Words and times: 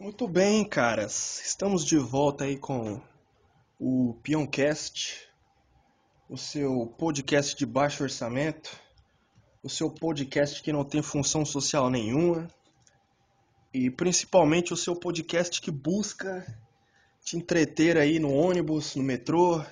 Muito 0.00 0.28
bem, 0.28 0.64
caras. 0.64 1.42
Estamos 1.44 1.84
de 1.84 1.98
volta 1.98 2.44
aí 2.44 2.56
com 2.56 3.02
o 3.80 4.14
Peoncast, 4.22 5.28
o 6.28 6.36
seu 6.36 6.86
podcast 6.96 7.56
de 7.56 7.66
baixo 7.66 8.04
orçamento, 8.04 8.78
o 9.60 9.68
seu 9.68 9.90
podcast 9.90 10.62
que 10.62 10.72
não 10.72 10.84
tem 10.84 11.02
função 11.02 11.44
social 11.44 11.90
nenhuma 11.90 12.46
e 13.74 13.90
principalmente 13.90 14.72
o 14.72 14.76
seu 14.76 14.94
podcast 14.94 15.60
que 15.60 15.72
busca 15.72 16.46
te 17.20 17.36
entreter 17.36 17.98
aí 17.98 18.20
no 18.20 18.32
ônibus, 18.32 18.94
no 18.94 19.02
metrô, 19.02 19.64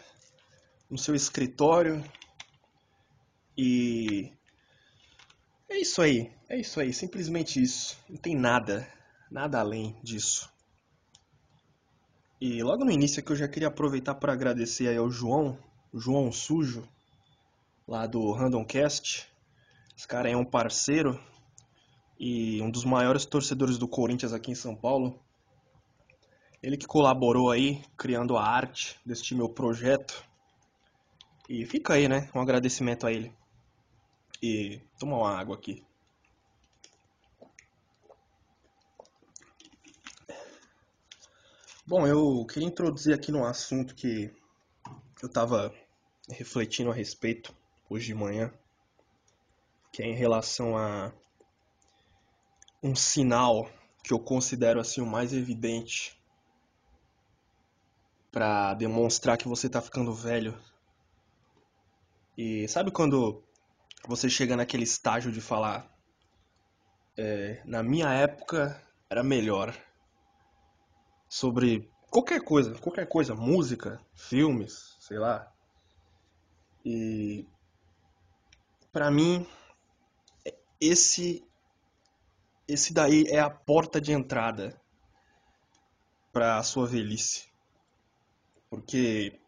no 0.91 0.99
seu 0.99 1.15
escritório. 1.15 2.03
E 3.57 4.33
é 5.69 5.79
isso 5.79 6.03
aí, 6.03 6.33
é 6.49 6.59
isso 6.59 6.81
aí, 6.81 6.93
simplesmente 6.93 7.63
isso. 7.63 7.97
Não 8.09 8.17
tem 8.17 8.35
nada, 8.35 8.96
nada 9.37 9.61
além 9.61 9.95
disso. 10.03 10.51
E 12.41 12.63
logo 12.63 12.87
no 12.87 12.91
início 12.91 13.21
aqui 13.21 13.33
eu 13.33 13.37
já 13.37 13.47
queria 13.47 13.69
aproveitar 13.69 14.15
para 14.15 14.33
agradecer 14.33 14.89
aí 14.89 14.97
ao 14.97 15.11
João, 15.11 15.59
João 15.93 16.33
Sujo, 16.33 16.89
lá 17.87 18.07
do 18.07 18.33
Randomcast. 18.33 19.31
Esse 19.95 20.09
cara 20.09 20.31
é 20.31 20.35
um 20.35 20.45
parceiro 20.45 21.23
e 22.19 22.63
um 22.63 22.71
dos 22.71 22.87
maiores 22.87 23.27
torcedores 23.27 23.77
do 23.77 23.87
Corinthians 23.87 24.33
aqui 24.33 24.53
em 24.53 24.55
São 24.55 24.75
Paulo. 24.75 25.21
Ele 26.63 26.79
que 26.79 26.87
colaborou 26.87 27.51
aí, 27.51 27.85
criando 27.95 28.39
a 28.39 28.43
arte 28.43 28.99
deste 29.05 29.35
meu 29.35 29.51
projeto. 29.51 30.25
E 31.47 31.67
fica 31.67 31.93
aí, 31.93 32.09
né? 32.09 32.31
Um 32.35 32.41
agradecimento 32.41 33.07
a 33.07 33.13
ele. 33.13 33.31
E 34.43 34.81
toma 34.99 35.19
uma 35.19 35.39
água 35.39 35.57
aqui. 35.57 35.85
Bom, 41.89 42.05
eu 42.05 42.45
queria 42.47 42.67
introduzir 42.67 43.15
aqui 43.15 43.31
num 43.31 43.45
assunto 43.45 43.95
que 43.95 44.35
eu 45.23 45.29
estava 45.29 45.73
refletindo 46.29 46.91
a 46.91 46.95
respeito 46.95 47.55
hoje 47.89 48.07
de 48.07 48.15
manhã, 48.15 48.53
que 49.93 50.03
é 50.03 50.07
em 50.07 50.17
relação 50.17 50.77
a 50.77 51.13
um 52.83 52.97
sinal 52.97 53.71
que 54.03 54.13
eu 54.13 54.19
considero 54.19 54.81
assim 54.81 55.01
o 55.01 55.07
mais 55.07 55.33
evidente 55.33 56.21
para 58.33 58.75
demonstrar 58.75 59.39
que 59.39 59.47
você 59.47 59.69
está 59.69 59.81
ficando 59.81 60.13
velho. 60.13 60.61
E 62.37 62.67
sabe 62.67 62.91
quando 62.91 63.45
você 64.09 64.29
chega 64.29 64.57
naquele 64.57 64.83
estágio 64.83 65.31
de 65.31 65.41
falar, 65.41 65.89
é, 67.17 67.63
na 67.65 67.81
minha 67.81 68.13
época 68.13 68.83
era 69.09 69.23
melhor 69.23 69.73
sobre 71.29 71.91
qualquer 72.11 72.43
coisa, 72.43 72.75
qualquer 72.79 73.07
coisa, 73.07 73.35
música, 73.35 74.01
filmes, 74.15 74.97
sei 75.01 75.19
lá. 75.19 75.53
E 76.85 77.47
para 78.93 79.11
mim 79.11 79.47
esse 80.81 81.45
esse 82.69 82.93
daí 82.93 83.25
é 83.29 83.39
a 83.39 83.51
porta 83.51 84.01
de 84.01 84.13
entrada 84.13 84.81
para 86.33 86.59
a 86.59 86.63
sua 86.63 86.87
velhice. 86.87 87.47
Porque 88.69 89.41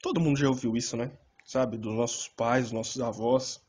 todo 0.00 0.20
mundo 0.20 0.38
já 0.38 0.48
ouviu 0.48 0.76
isso, 0.76 0.96
né? 0.96 1.16
Sabe, 1.44 1.76
dos 1.76 1.94
nossos 1.94 2.28
pais, 2.28 2.64
dos 2.64 2.72
nossos 2.72 3.00
avós. 3.00 3.62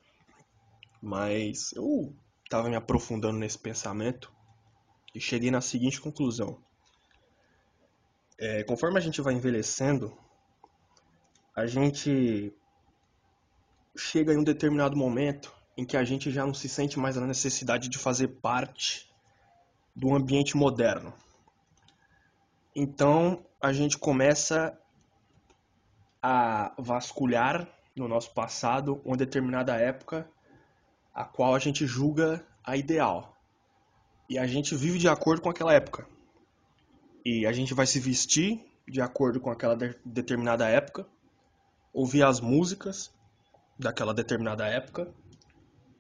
Mas 1.02 1.74
eu 1.74 2.16
estava 2.44 2.70
me 2.70 2.76
aprofundando 2.76 3.38
nesse 3.38 3.60
pensamento 3.60 4.34
e 5.14 5.20
cheguei 5.20 5.52
na 5.52 5.62
seguinte 5.62 6.00
conclusão. 6.00 6.64
É, 8.40 8.64
conforme 8.64 9.00
a 9.00 9.02
gente 9.02 9.22
vai 9.22 9.34
envelhecendo, 9.34 10.16
a 11.56 11.66
gente 11.66 12.54
chega 13.96 14.34
em 14.34 14.38
um 14.38 14.44
determinado 14.44 14.96
momento 14.96 15.52
em 15.76 15.84
que 15.84 15.98
a 15.98 16.04
gente 16.04 16.32
já 16.32 16.46
não 16.46 16.54
se 16.54 16.70
sente 16.70 17.00
mais 17.00 17.16
na 17.16 17.26
necessidade 17.26 17.90
de 17.90 17.98
fazer 17.98 18.28
parte 18.28 19.10
do 19.96 20.14
ambiente 20.14 20.56
moderno. 20.56 21.14
Então 22.76 23.44
a 23.60 23.74
gente 23.74 23.98
começa 23.98 24.78
a 26.22 26.76
vasculhar 26.78 27.68
no 27.96 28.08
nosso 28.08 28.32
passado 28.34 29.02
uma 29.04 29.18
determinada 29.18 29.76
época 29.76 30.30
a 31.12 31.26
qual 31.26 31.56
a 31.56 31.60
gente 31.60 31.88
julga 31.88 32.46
a 32.64 32.78
ideal. 32.78 33.36
E 34.30 34.38
a 34.38 34.46
gente 34.46 34.76
vive 34.76 35.00
de 35.00 35.08
acordo 35.08 35.42
com 35.42 35.50
aquela 35.50 35.74
época. 35.74 36.08
E 37.30 37.46
a 37.46 37.52
gente 37.52 37.74
vai 37.74 37.86
se 37.86 38.00
vestir 38.00 38.66
de 38.88 39.02
acordo 39.02 39.42
com 39.42 39.52
aquela 39.52 39.76
de 39.76 39.94
determinada 40.06 40.66
época, 40.66 41.06
ouvir 41.92 42.24
as 42.24 42.40
músicas 42.40 43.14
daquela 43.78 44.14
determinada 44.14 44.66
época 44.66 45.14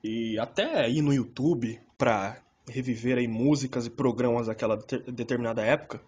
e 0.01 0.39
até 0.39 0.89
ir 0.89 1.01
no 1.01 1.13
YouTube 1.13 1.81
para 1.97 2.41
reviver 2.65 3.17
aí 3.17 3.27
músicas 3.27 3.85
e 3.85 3.89
programas 3.89 4.47
daquela 4.47 4.77
de 4.77 5.11
determinada 5.11 5.61
época. 5.61 6.01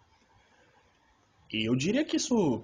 E 1.52 1.68
eu 1.68 1.76
diria 1.76 2.06
que 2.06 2.16
isso 2.16 2.64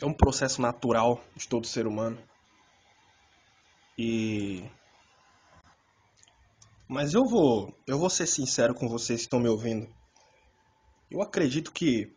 é 0.00 0.06
um 0.06 0.14
processo 0.14 0.62
natural 0.62 1.24
de 1.34 1.48
todo 1.48 1.66
ser 1.66 1.88
humano. 1.88 2.18
E 3.98 4.62
mas 6.86 7.14
eu 7.14 7.24
vou, 7.24 7.76
eu 7.84 7.98
vou 7.98 8.08
ser 8.08 8.28
sincero 8.28 8.76
com 8.76 8.88
vocês 8.88 9.22
que 9.22 9.26
estão 9.26 9.40
me 9.40 9.48
ouvindo. 9.48 9.92
Eu 11.12 11.20
acredito 11.20 11.70
que. 11.72 12.10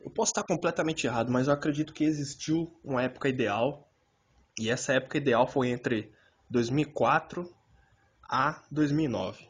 Eu 0.00 0.10
posso 0.10 0.32
estar 0.32 0.42
completamente 0.42 1.06
errado, 1.06 1.30
mas 1.30 1.46
eu 1.46 1.54
acredito 1.54 1.92
que 1.94 2.02
existiu 2.02 2.76
uma 2.82 3.04
época 3.04 3.28
ideal. 3.28 3.88
E 4.58 4.68
essa 4.68 4.92
época 4.94 5.16
ideal 5.16 5.46
foi 5.46 5.68
entre 5.68 6.12
2004 6.50 7.48
a 8.28 8.60
2009. 8.68 9.48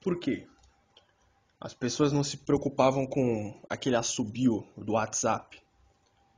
Por 0.00 0.20
quê? 0.20 0.46
As 1.60 1.74
pessoas 1.74 2.12
não 2.12 2.22
se 2.22 2.36
preocupavam 2.36 3.04
com 3.04 3.60
aquele 3.68 3.96
assobio 3.96 4.64
do 4.76 4.92
WhatsApp. 4.92 5.60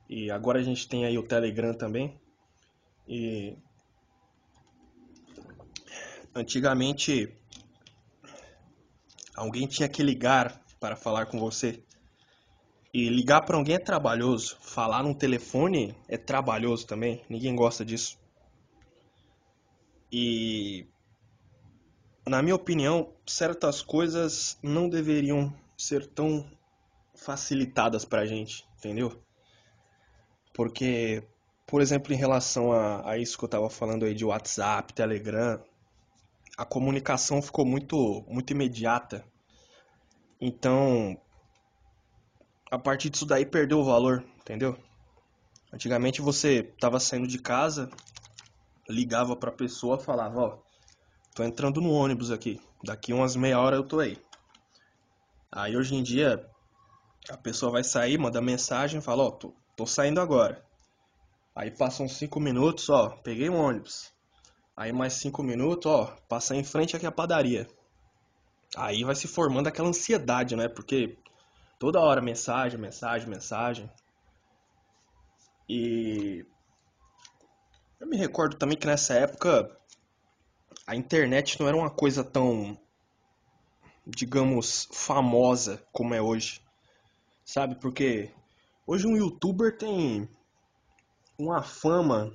E 0.08 0.30
agora 0.30 0.60
a 0.60 0.62
gente 0.62 0.88
tem 0.88 1.04
aí 1.04 1.18
o 1.18 1.22
Telegram 1.22 1.74
também. 1.74 2.18
E 3.06 3.54
antigamente 6.34 7.36
alguém 9.36 9.66
tinha 9.66 9.90
que 9.90 10.02
ligar 10.02 10.64
para 10.80 10.96
falar 10.96 11.26
com 11.26 11.38
você. 11.38 11.82
E 12.92 13.08
ligar 13.08 13.42
para 13.42 13.56
alguém 13.56 13.74
é 13.74 13.78
trabalhoso. 13.78 14.56
Falar 14.60 15.02
num 15.02 15.14
telefone 15.14 15.94
é 16.08 16.16
trabalhoso 16.16 16.86
também. 16.86 17.22
Ninguém 17.28 17.54
gosta 17.54 17.84
disso. 17.84 18.18
E 20.10 20.86
na 22.26 22.42
minha 22.42 22.54
opinião, 22.54 23.12
certas 23.26 23.82
coisas 23.82 24.58
não 24.62 24.88
deveriam 24.88 25.52
ser 25.76 26.06
tão 26.06 26.44
facilitadas 27.14 28.04
pra 28.04 28.26
gente, 28.26 28.66
entendeu? 28.78 29.22
Porque, 30.52 31.22
por 31.66 31.80
exemplo, 31.80 32.12
em 32.12 32.16
relação 32.16 32.72
a, 32.72 33.10
a 33.10 33.18
isso 33.18 33.38
que 33.38 33.44
eu 33.44 33.48
tava 33.48 33.68
falando 33.70 34.04
aí 34.04 34.14
de 34.14 34.24
WhatsApp, 34.24 34.92
Telegram, 34.92 35.62
a 36.56 36.64
comunicação 36.64 37.42
ficou 37.42 37.64
muito, 37.64 38.24
muito 38.26 38.52
imediata 38.52 39.24
então, 40.40 41.18
a 42.70 42.78
partir 42.78 43.10
disso 43.10 43.24
daí 43.24 43.46
perdeu 43.46 43.78
o 43.78 43.84
valor, 43.84 44.24
entendeu? 44.38 44.78
Antigamente 45.72 46.20
você 46.20 46.62
tava 46.80 47.00
saindo 47.00 47.26
de 47.26 47.38
casa, 47.38 47.90
ligava 48.88 49.36
pra 49.36 49.50
pessoa, 49.50 49.98
falava, 49.98 50.40
ó, 50.40 50.58
tô 51.34 51.42
entrando 51.42 51.80
no 51.80 51.92
ônibus 51.92 52.30
aqui, 52.30 52.60
daqui 52.84 53.12
umas 53.12 53.36
meia 53.36 53.60
hora 53.60 53.76
eu 53.76 53.84
tô 53.84 54.00
aí. 54.00 54.18
Aí 55.50 55.76
hoje 55.76 55.94
em 55.94 56.02
dia 56.02 56.44
a 57.30 57.36
pessoa 57.36 57.72
vai 57.72 57.82
sair, 57.82 58.18
manda 58.18 58.40
mensagem, 58.40 59.00
fala, 59.00 59.24
ó, 59.24 59.30
tô, 59.30 59.54
tô 59.76 59.86
saindo 59.86 60.20
agora. 60.20 60.64
Aí 61.54 61.70
passam 61.70 62.06
cinco 62.06 62.38
minutos, 62.38 62.88
ó, 62.90 63.08
peguei 63.22 63.48
um 63.48 63.58
ônibus. 63.58 64.12
Aí 64.76 64.92
mais 64.92 65.14
cinco 65.14 65.42
minutos, 65.42 65.90
ó, 65.90 66.14
passei 66.28 66.58
em 66.58 66.64
frente 66.64 66.94
aqui 66.94 67.06
a 67.06 67.12
padaria. 67.12 67.66
Aí 68.76 69.04
vai 69.04 69.14
se 69.14 69.26
formando 69.26 69.68
aquela 69.68 69.88
ansiedade, 69.88 70.54
né? 70.54 70.68
Porque 70.68 71.16
toda 71.78 71.98
hora 71.98 72.20
mensagem, 72.20 72.78
mensagem, 72.78 73.26
mensagem. 73.26 73.90
E 75.66 76.44
eu 77.98 78.06
me 78.06 78.18
recordo 78.18 78.56
também 78.56 78.76
que 78.76 78.86
nessa 78.86 79.14
época 79.14 79.74
a 80.86 80.94
internet 80.94 81.58
não 81.58 81.66
era 81.66 81.76
uma 81.76 81.90
coisa 81.90 82.22
tão, 82.22 82.78
digamos, 84.06 84.86
famosa 84.92 85.82
como 85.90 86.14
é 86.14 86.20
hoje. 86.20 86.60
Sabe? 87.46 87.76
Porque 87.76 88.30
hoje 88.86 89.06
um 89.06 89.16
youtuber 89.16 89.76
tem 89.78 90.28
uma 91.38 91.62
fama 91.62 92.30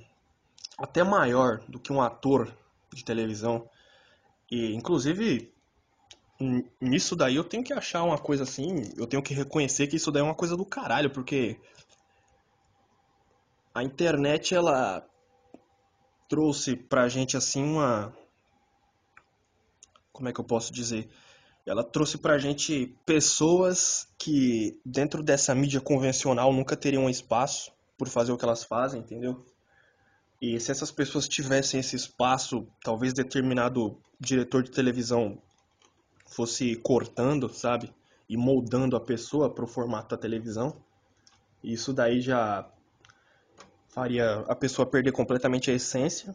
até 0.76 1.04
maior 1.04 1.60
do 1.68 1.78
que 1.78 1.92
um 1.92 2.02
ator 2.02 2.52
de 2.92 3.04
televisão. 3.04 3.70
E 4.50 4.74
inclusive 4.74 5.52
nisso 6.80 7.14
daí 7.14 7.36
eu 7.36 7.44
tenho 7.44 7.64
que 7.64 7.72
achar 7.72 8.02
uma 8.02 8.18
coisa 8.18 8.42
assim, 8.42 8.90
eu 8.96 9.06
tenho 9.06 9.22
que 9.22 9.34
reconhecer 9.34 9.86
que 9.86 9.96
isso 9.96 10.10
daí 10.10 10.22
é 10.22 10.24
uma 10.24 10.34
coisa 10.34 10.56
do 10.56 10.64
caralho, 10.64 11.10
porque 11.10 11.58
a 13.74 13.82
internet 13.82 14.54
ela 14.54 15.06
trouxe 16.28 16.76
pra 16.76 17.08
gente 17.08 17.36
assim 17.36 17.62
uma, 17.62 18.12
como 20.12 20.28
é 20.28 20.32
que 20.32 20.40
eu 20.40 20.44
posso 20.44 20.72
dizer? 20.72 21.08
Ela 21.64 21.84
trouxe 21.84 22.18
pra 22.18 22.38
gente 22.38 22.96
pessoas 23.06 24.08
que 24.18 24.80
dentro 24.84 25.22
dessa 25.22 25.54
mídia 25.54 25.80
convencional 25.80 26.52
nunca 26.52 26.76
teriam 26.76 27.08
espaço 27.08 27.72
por 27.96 28.08
fazer 28.08 28.32
o 28.32 28.36
que 28.36 28.44
elas 28.44 28.64
fazem, 28.64 29.00
entendeu? 29.00 29.44
E 30.40 30.58
se 30.58 30.72
essas 30.72 30.90
pessoas 30.90 31.28
tivessem 31.28 31.78
esse 31.78 31.94
espaço, 31.94 32.66
talvez 32.82 33.12
determinado 33.12 33.96
diretor 34.18 34.64
de 34.64 34.72
televisão 34.72 35.40
fosse 36.34 36.76
cortando, 36.76 37.48
sabe? 37.48 37.92
E 38.28 38.36
moldando 38.36 38.96
a 38.96 39.00
pessoa 39.00 39.52
pro 39.52 39.66
formato 39.66 40.14
da 40.14 40.20
televisão. 40.20 40.76
Isso 41.62 41.92
daí 41.92 42.20
já 42.20 42.68
faria 43.88 44.40
a 44.48 44.54
pessoa 44.54 44.86
perder 44.86 45.12
completamente 45.12 45.70
a 45.70 45.74
essência. 45.74 46.34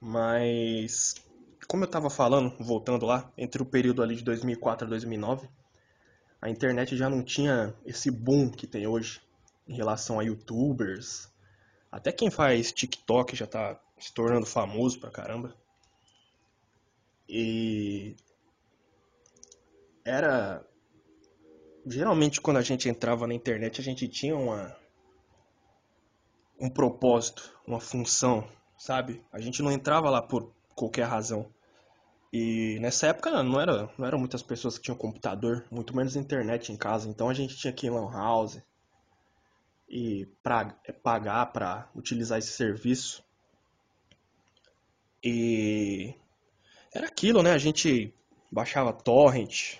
Mas, 0.00 1.14
como 1.66 1.84
eu 1.84 1.88
tava 1.88 2.08
falando, 2.08 2.54
voltando 2.62 3.06
lá, 3.06 3.30
entre 3.36 3.62
o 3.62 3.66
período 3.66 4.02
ali 4.02 4.16
de 4.16 4.24
2004 4.24 4.86
a 4.86 4.90
2009, 4.90 5.48
a 6.40 6.48
internet 6.48 6.96
já 6.96 7.10
não 7.10 7.22
tinha 7.22 7.74
esse 7.84 8.10
boom 8.10 8.50
que 8.50 8.66
tem 8.66 8.86
hoje 8.86 9.20
em 9.68 9.74
relação 9.74 10.18
a 10.18 10.22
YouTubers. 10.22 11.30
Até 11.92 12.12
quem 12.12 12.30
faz 12.30 12.72
TikTok 12.72 13.36
já 13.36 13.46
tá 13.46 13.78
se 13.98 14.12
tornando 14.12 14.46
famoso 14.46 14.98
pra 14.98 15.10
caramba. 15.10 15.54
E 17.28 18.16
era. 20.04 20.64
Geralmente, 21.86 22.40
quando 22.40 22.58
a 22.58 22.62
gente 22.62 22.88
entrava 22.88 23.26
na 23.26 23.34
internet, 23.34 23.80
a 23.80 23.84
gente 23.84 24.06
tinha 24.06 24.36
uma, 24.36 24.76
um 26.60 26.68
propósito, 26.68 27.58
uma 27.66 27.80
função, 27.80 28.46
sabe? 28.76 29.24
A 29.32 29.40
gente 29.40 29.62
não 29.62 29.72
entrava 29.72 30.10
lá 30.10 30.20
por 30.20 30.52
qualquer 30.74 31.04
razão. 31.04 31.50
E 32.32 32.78
nessa 32.80 33.08
época 33.08 33.42
não 33.42 33.60
era, 33.60 33.90
não 33.98 34.06
eram 34.06 34.18
muitas 34.18 34.42
pessoas 34.42 34.76
que 34.76 34.84
tinham 34.84 34.96
computador, 34.96 35.66
muito 35.70 35.96
menos 35.96 36.14
internet 36.14 36.70
em 36.70 36.76
casa. 36.76 37.08
Então 37.08 37.28
a 37.28 37.34
gente 37.34 37.56
tinha 37.56 37.72
que 37.72 37.86
ir 37.86 37.90
lan 37.90 38.10
house 38.12 38.62
e 39.88 40.26
pra, 40.42 40.76
pagar 41.02 41.46
para 41.46 41.90
utilizar 41.94 42.38
esse 42.38 42.52
serviço. 42.52 43.24
E 45.24 46.14
era 46.94 47.06
aquilo, 47.08 47.42
né? 47.42 47.52
A 47.52 47.58
gente 47.58 48.14
baixava 48.50 48.92
torrent, 48.92 49.78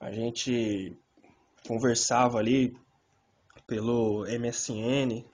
a 0.00 0.12
gente 0.12 0.96
conversava 1.66 2.38
ali 2.38 2.76
pelo 3.66 4.24
MSN, 4.26 5.24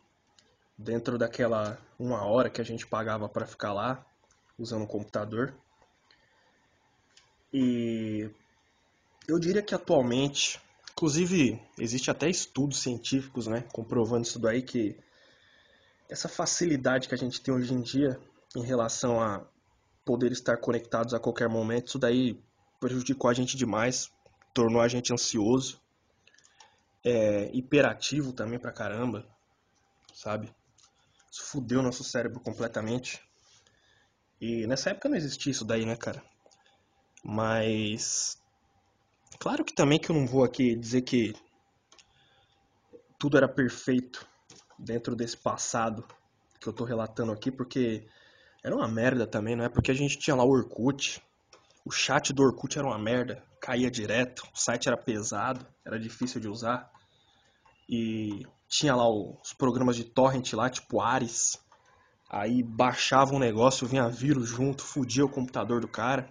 dentro 0.76 1.16
daquela 1.16 1.78
uma 1.98 2.24
hora 2.24 2.50
que 2.50 2.60
a 2.60 2.64
gente 2.64 2.86
pagava 2.86 3.28
para 3.28 3.46
ficar 3.46 3.72
lá 3.72 4.04
usando 4.58 4.84
o 4.84 4.88
computador. 4.88 5.54
E 7.52 8.28
eu 9.28 9.38
diria 9.38 9.62
que 9.62 9.74
atualmente, 9.74 10.60
inclusive 10.92 11.60
existe 11.78 12.10
até 12.10 12.28
estudos 12.28 12.80
científicos, 12.80 13.46
né, 13.46 13.64
comprovando 13.72 14.26
isso 14.26 14.38
daí 14.38 14.62
que 14.62 14.96
essa 16.08 16.28
facilidade 16.28 17.08
que 17.08 17.14
a 17.14 17.18
gente 17.18 17.40
tem 17.40 17.54
hoje 17.54 17.72
em 17.72 17.80
dia 17.80 18.18
em 18.56 18.62
relação 18.62 19.20
a 19.20 19.46
poder 20.04 20.32
estar 20.32 20.56
conectados 20.58 21.14
a 21.14 21.20
qualquer 21.20 21.48
momento, 21.48 21.88
isso 21.88 21.98
daí 21.98 22.38
prejudicou 22.78 23.30
a 23.30 23.34
gente 23.34 23.56
demais, 23.56 24.10
tornou 24.54 24.80
a 24.80 24.88
gente 24.88 25.12
ansioso, 25.12 25.80
é, 27.04 27.50
hiperativo 27.52 28.32
também 28.32 28.58
pra 28.58 28.72
caramba, 28.72 29.26
sabe? 30.14 30.54
Isso 31.30 31.42
fudeu 31.42 31.82
nosso 31.82 32.04
cérebro 32.04 32.40
completamente. 32.40 33.20
E 34.40 34.66
nessa 34.66 34.90
época 34.90 35.08
não 35.08 35.16
existia 35.16 35.50
isso 35.50 35.64
daí, 35.64 35.84
né, 35.84 35.96
cara? 35.96 36.22
Mas 37.22 38.40
claro 39.38 39.64
que 39.64 39.74
também 39.74 39.98
que 39.98 40.10
eu 40.10 40.16
não 40.16 40.26
vou 40.26 40.44
aqui 40.44 40.76
dizer 40.76 41.02
que 41.02 41.34
tudo 43.18 43.36
era 43.36 43.48
perfeito 43.48 44.26
dentro 44.78 45.16
desse 45.16 45.36
passado 45.36 46.06
que 46.60 46.68
eu 46.68 46.72
tô 46.72 46.84
relatando 46.84 47.32
aqui, 47.32 47.50
porque 47.50 48.06
era 48.62 48.74
uma 48.74 48.88
merda 48.88 49.26
também, 49.26 49.56
não 49.56 49.64
é? 49.64 49.68
Porque 49.68 49.90
a 49.90 49.94
gente 49.94 50.18
tinha 50.18 50.36
lá 50.36 50.44
o 50.44 50.50
Orkut, 50.50 51.22
o 51.84 51.90
chat 51.90 52.32
do 52.32 52.42
Orkut 52.42 52.78
era 52.78 52.86
uma 52.86 52.98
merda, 52.98 53.42
caía 53.64 53.90
direto, 53.90 54.46
o 54.52 54.58
site 54.58 54.88
era 54.88 54.96
pesado, 54.96 55.66
era 55.86 55.98
difícil 55.98 56.38
de 56.38 56.48
usar. 56.48 56.92
E 57.88 58.46
tinha 58.68 58.94
lá 58.94 59.08
os 59.08 59.54
programas 59.54 59.96
de 59.96 60.04
torrent 60.04 60.52
lá, 60.52 60.68
tipo 60.68 61.00
Ares. 61.00 61.58
Aí 62.28 62.62
baixava 62.62 63.34
um 63.34 63.38
negócio, 63.38 63.86
vinha 63.86 64.06
vírus 64.08 64.48
junto, 64.50 64.82
fudia 64.82 65.24
o 65.24 65.30
computador 65.30 65.80
do 65.80 65.88
cara. 65.88 66.28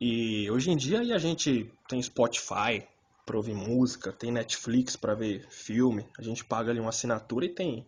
E 0.00 0.48
hoje 0.50 0.70
em 0.70 0.76
dia 0.76 1.00
a 1.00 1.18
gente 1.18 1.72
tem 1.88 2.00
Spotify 2.00 2.86
pra 3.24 3.36
ouvir 3.36 3.54
música, 3.54 4.12
tem 4.12 4.30
Netflix 4.30 4.94
pra 4.94 5.14
ver 5.14 5.48
filme, 5.50 6.06
a 6.16 6.22
gente 6.22 6.44
paga 6.44 6.70
ali 6.70 6.78
uma 6.78 6.90
assinatura 6.90 7.46
e 7.46 7.54
tem 7.54 7.84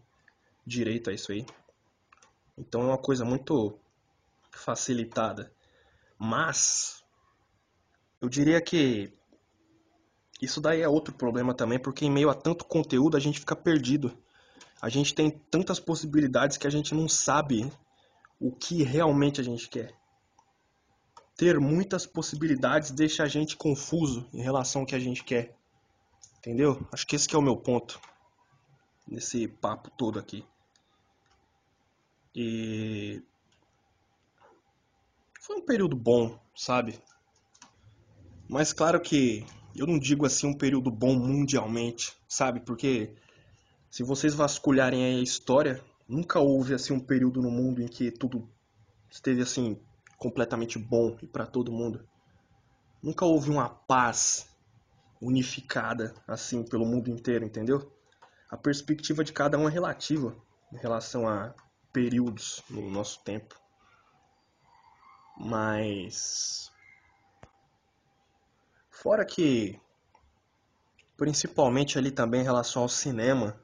direito 0.66 1.10
a 1.10 1.12
isso 1.12 1.30
aí. 1.30 1.46
Então 2.56 2.82
é 2.82 2.86
uma 2.86 2.98
coisa 2.98 3.24
muito 3.24 3.78
facilitada. 4.50 5.52
Mas 6.18 6.97
eu 8.20 8.28
diria 8.28 8.60
que 8.60 9.12
isso 10.40 10.60
daí 10.60 10.82
é 10.82 10.88
outro 10.88 11.14
problema 11.14 11.54
também, 11.54 11.78
porque 11.78 12.04
em 12.04 12.10
meio 12.10 12.30
a 12.30 12.34
tanto 12.34 12.64
conteúdo 12.64 13.16
a 13.16 13.20
gente 13.20 13.40
fica 13.40 13.56
perdido. 13.56 14.16
A 14.80 14.88
gente 14.88 15.14
tem 15.14 15.30
tantas 15.30 15.80
possibilidades 15.80 16.56
que 16.56 16.66
a 16.66 16.70
gente 16.70 16.94
não 16.94 17.08
sabe 17.08 17.70
o 18.40 18.52
que 18.52 18.82
realmente 18.82 19.40
a 19.40 19.44
gente 19.44 19.68
quer. 19.68 19.92
Ter 21.36 21.58
muitas 21.58 22.06
possibilidades 22.06 22.90
deixa 22.90 23.24
a 23.24 23.28
gente 23.28 23.56
confuso 23.56 24.28
em 24.32 24.42
relação 24.42 24.82
ao 24.82 24.86
que 24.86 24.94
a 24.94 25.00
gente 25.00 25.24
quer. 25.24 25.56
Entendeu? 26.38 26.86
Acho 26.92 27.06
que 27.06 27.16
esse 27.16 27.28
que 27.28 27.34
é 27.34 27.38
o 27.38 27.42
meu 27.42 27.56
ponto 27.56 28.00
nesse 29.06 29.48
papo 29.48 29.90
todo 29.90 30.18
aqui. 30.18 30.44
E 32.34 33.22
foi 35.40 35.56
um 35.56 35.64
período 35.64 35.96
bom, 35.96 36.38
sabe? 36.54 37.00
Mas 38.49 38.73
claro 38.73 38.99
que 38.99 39.45
eu 39.76 39.87
não 39.87 39.99
digo 39.99 40.25
assim 40.25 40.47
um 40.47 40.57
período 40.57 40.90
bom 40.90 41.14
mundialmente, 41.14 42.17
sabe? 42.26 42.61
Porque 42.61 43.14
se 43.90 44.02
vocês 44.02 44.35
vasculharem 44.35 45.05
a 45.05 45.23
história, 45.23 45.85
nunca 46.09 46.40
houve 46.40 46.73
assim 46.73 46.95
um 46.95 47.00
período 47.00 47.43
no 47.43 47.50
mundo 47.50 47.83
em 47.83 47.87
que 47.87 48.11
tudo 48.11 48.49
esteve 49.11 49.43
assim 49.43 49.78
completamente 50.17 50.78
bom 50.78 51.17
e 51.23 51.26
para 51.26 51.47
todo 51.47 51.71
mundo. 51.71 52.09
Nunca 53.02 53.26
houve 53.26 53.50
uma 53.50 53.69
paz 53.69 54.49
unificada 55.21 56.14
assim 56.26 56.62
pelo 56.62 56.87
mundo 56.87 57.11
inteiro, 57.11 57.45
entendeu? 57.45 57.93
A 58.50 58.57
perspectiva 58.57 59.23
de 59.23 59.33
cada 59.33 59.59
um 59.59 59.69
é 59.69 59.71
relativa 59.71 60.35
em 60.73 60.78
relação 60.78 61.28
a 61.28 61.55
períodos 61.93 62.62
no 62.71 62.90
nosso 62.90 63.23
tempo. 63.25 63.55
Mas 65.38 66.67
fora 69.02 69.25
que 69.25 69.78
principalmente 71.17 71.99
ali 71.99 72.11
também 72.11 72.40
em 72.40 72.45
relação 72.45 72.83
ao 72.83 72.88
cinema, 72.88 73.57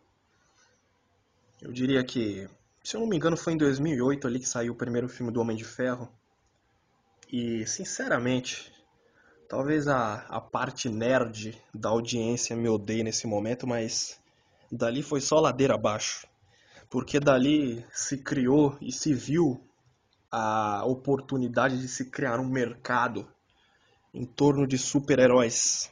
eu 1.60 1.72
diria 1.72 2.04
que, 2.04 2.48
se 2.84 2.96
eu 2.96 3.00
não 3.00 3.08
me 3.08 3.16
engano, 3.16 3.36
foi 3.36 3.52
em 3.52 3.56
2008 3.56 4.28
ali 4.28 4.38
que 4.38 4.48
saiu 4.48 4.72
o 4.72 4.76
primeiro 4.76 5.08
filme 5.08 5.32
do 5.32 5.40
Homem 5.40 5.56
de 5.56 5.64
Ferro. 5.64 6.08
E, 7.32 7.66
sinceramente, 7.66 8.72
talvez 9.48 9.88
a, 9.88 10.24
a 10.28 10.40
parte 10.40 10.88
nerd 10.88 11.60
da 11.74 11.88
audiência 11.88 12.54
me 12.54 12.68
odeie 12.68 13.02
nesse 13.02 13.26
momento, 13.26 13.66
mas 13.66 14.20
dali 14.70 15.02
foi 15.02 15.20
só 15.20 15.40
ladeira 15.40 15.74
abaixo. 15.74 16.28
Porque 16.88 17.18
dali 17.18 17.84
se 17.92 18.18
criou 18.18 18.76
e 18.80 18.92
se 18.92 19.12
viu 19.12 19.60
a 20.30 20.84
oportunidade 20.84 21.80
de 21.80 21.88
se 21.88 22.08
criar 22.08 22.38
um 22.38 22.48
mercado 22.48 23.28
em 24.14 24.24
torno 24.24 24.66
de 24.66 24.78
super-heróis. 24.78 25.90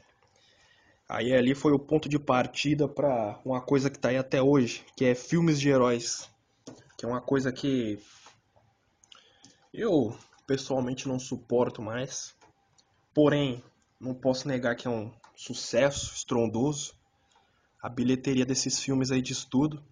Aí 1.08 1.34
ali 1.34 1.54
foi 1.54 1.72
o 1.72 1.78
ponto 1.78 2.08
de 2.08 2.18
partida 2.18 2.88
para 2.88 3.38
uma 3.44 3.60
coisa 3.60 3.90
que 3.90 3.98
tá 3.98 4.08
aí 4.08 4.16
até 4.16 4.40
hoje, 4.40 4.84
que 4.96 5.04
é 5.04 5.14
filmes 5.14 5.60
de 5.60 5.68
heróis, 5.68 6.30
que 6.96 7.04
é 7.04 7.08
uma 7.08 7.20
coisa 7.20 7.52
que 7.52 7.98
eu 9.74 10.16
pessoalmente 10.46 11.08
não 11.08 11.18
suporto 11.18 11.82
mais. 11.82 12.34
Porém, 13.12 13.62
não 14.00 14.14
posso 14.14 14.48
negar 14.48 14.76
que 14.76 14.86
é 14.86 14.90
um 14.90 15.12
sucesso 15.36 16.14
estrondoso. 16.14 16.94
A 17.82 17.88
bilheteria 17.88 18.46
desses 18.46 18.78
filmes 18.78 19.10
aí 19.10 19.20
diz 19.20 19.44
tudo. 19.44 19.84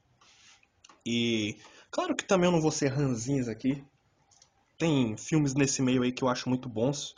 E 1.04 1.58
claro 1.90 2.14
que 2.14 2.24
também 2.24 2.46
eu 2.46 2.52
não 2.52 2.60
vou 2.60 2.70
ser 2.70 2.88
ranzinhos 2.88 3.48
aqui 3.48 3.84
tem 4.80 5.14
filmes 5.14 5.52
nesse 5.54 5.82
meio 5.82 6.02
aí 6.02 6.10
que 6.10 6.24
eu 6.24 6.28
acho 6.28 6.48
muito 6.48 6.66
bons. 6.66 7.14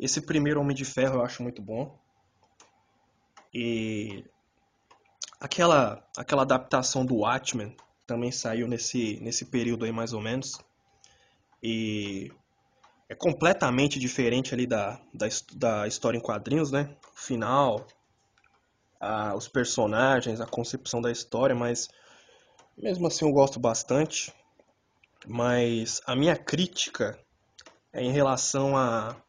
Esse 0.00 0.22
primeiro 0.22 0.60
Homem 0.60 0.74
de 0.74 0.84
Ferro 0.86 1.16
eu 1.16 1.22
acho 1.22 1.42
muito 1.42 1.60
bom. 1.60 1.94
E 3.52 4.24
aquela 5.38 6.02
aquela 6.16 6.42
adaptação 6.42 7.04
do 7.04 7.16
Watchmen 7.16 7.76
também 8.06 8.32
saiu 8.32 8.66
nesse 8.66 9.20
nesse 9.20 9.44
período 9.44 9.84
aí 9.84 9.92
mais 9.92 10.14
ou 10.14 10.22
menos. 10.22 10.58
E 11.62 12.32
é 13.10 13.14
completamente 13.14 13.98
diferente 13.98 14.54
ali 14.54 14.66
da, 14.66 14.98
da, 15.12 15.26
da 15.54 15.86
história 15.86 16.16
em 16.16 16.22
quadrinhos, 16.22 16.70
né? 16.72 16.96
O 17.12 17.20
final, 17.20 17.86
a, 18.98 19.34
os 19.34 19.48
personagens, 19.48 20.40
a 20.40 20.46
concepção 20.46 21.02
da 21.02 21.12
história, 21.12 21.54
mas 21.54 21.88
mesmo 22.78 23.06
assim 23.06 23.26
eu 23.26 23.32
gosto 23.32 23.60
bastante. 23.60 24.32
Mas 25.26 26.00
a 26.06 26.16
minha 26.16 26.36
crítica 26.36 27.18
é 27.92 28.02
em 28.02 28.12
relação 28.12 28.74
a, 28.76 29.20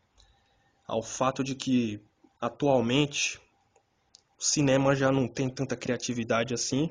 ao 0.92 1.02
fato 1.02 1.42
de 1.42 1.56
que 1.56 2.02
atualmente 2.42 3.40
o 4.38 4.44
cinema 4.44 4.94
já 4.94 5.10
não 5.10 5.26
tem 5.26 5.50
tanta 5.50 5.74
criatividade 5.78 6.54
assim 6.54 6.90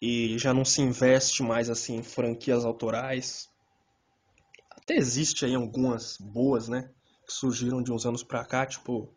e 0.00 0.38
já 0.38 0.52
não 0.52 0.62
se 0.62 0.82
investe 0.82 1.42
mais 1.42 1.70
assim 1.70 1.96
em 1.96 2.02
franquias 2.02 2.66
autorais. 2.66 3.48
Até 4.70 4.94
existe 4.94 5.46
aí 5.46 5.54
algumas 5.54 6.18
boas, 6.18 6.68
né, 6.68 6.90
que 7.26 7.32
surgiram 7.32 7.82
de 7.82 7.90
uns 7.90 8.04
anos 8.04 8.22
pra 8.22 8.44
cá, 8.44 8.66
tipo 8.66 9.10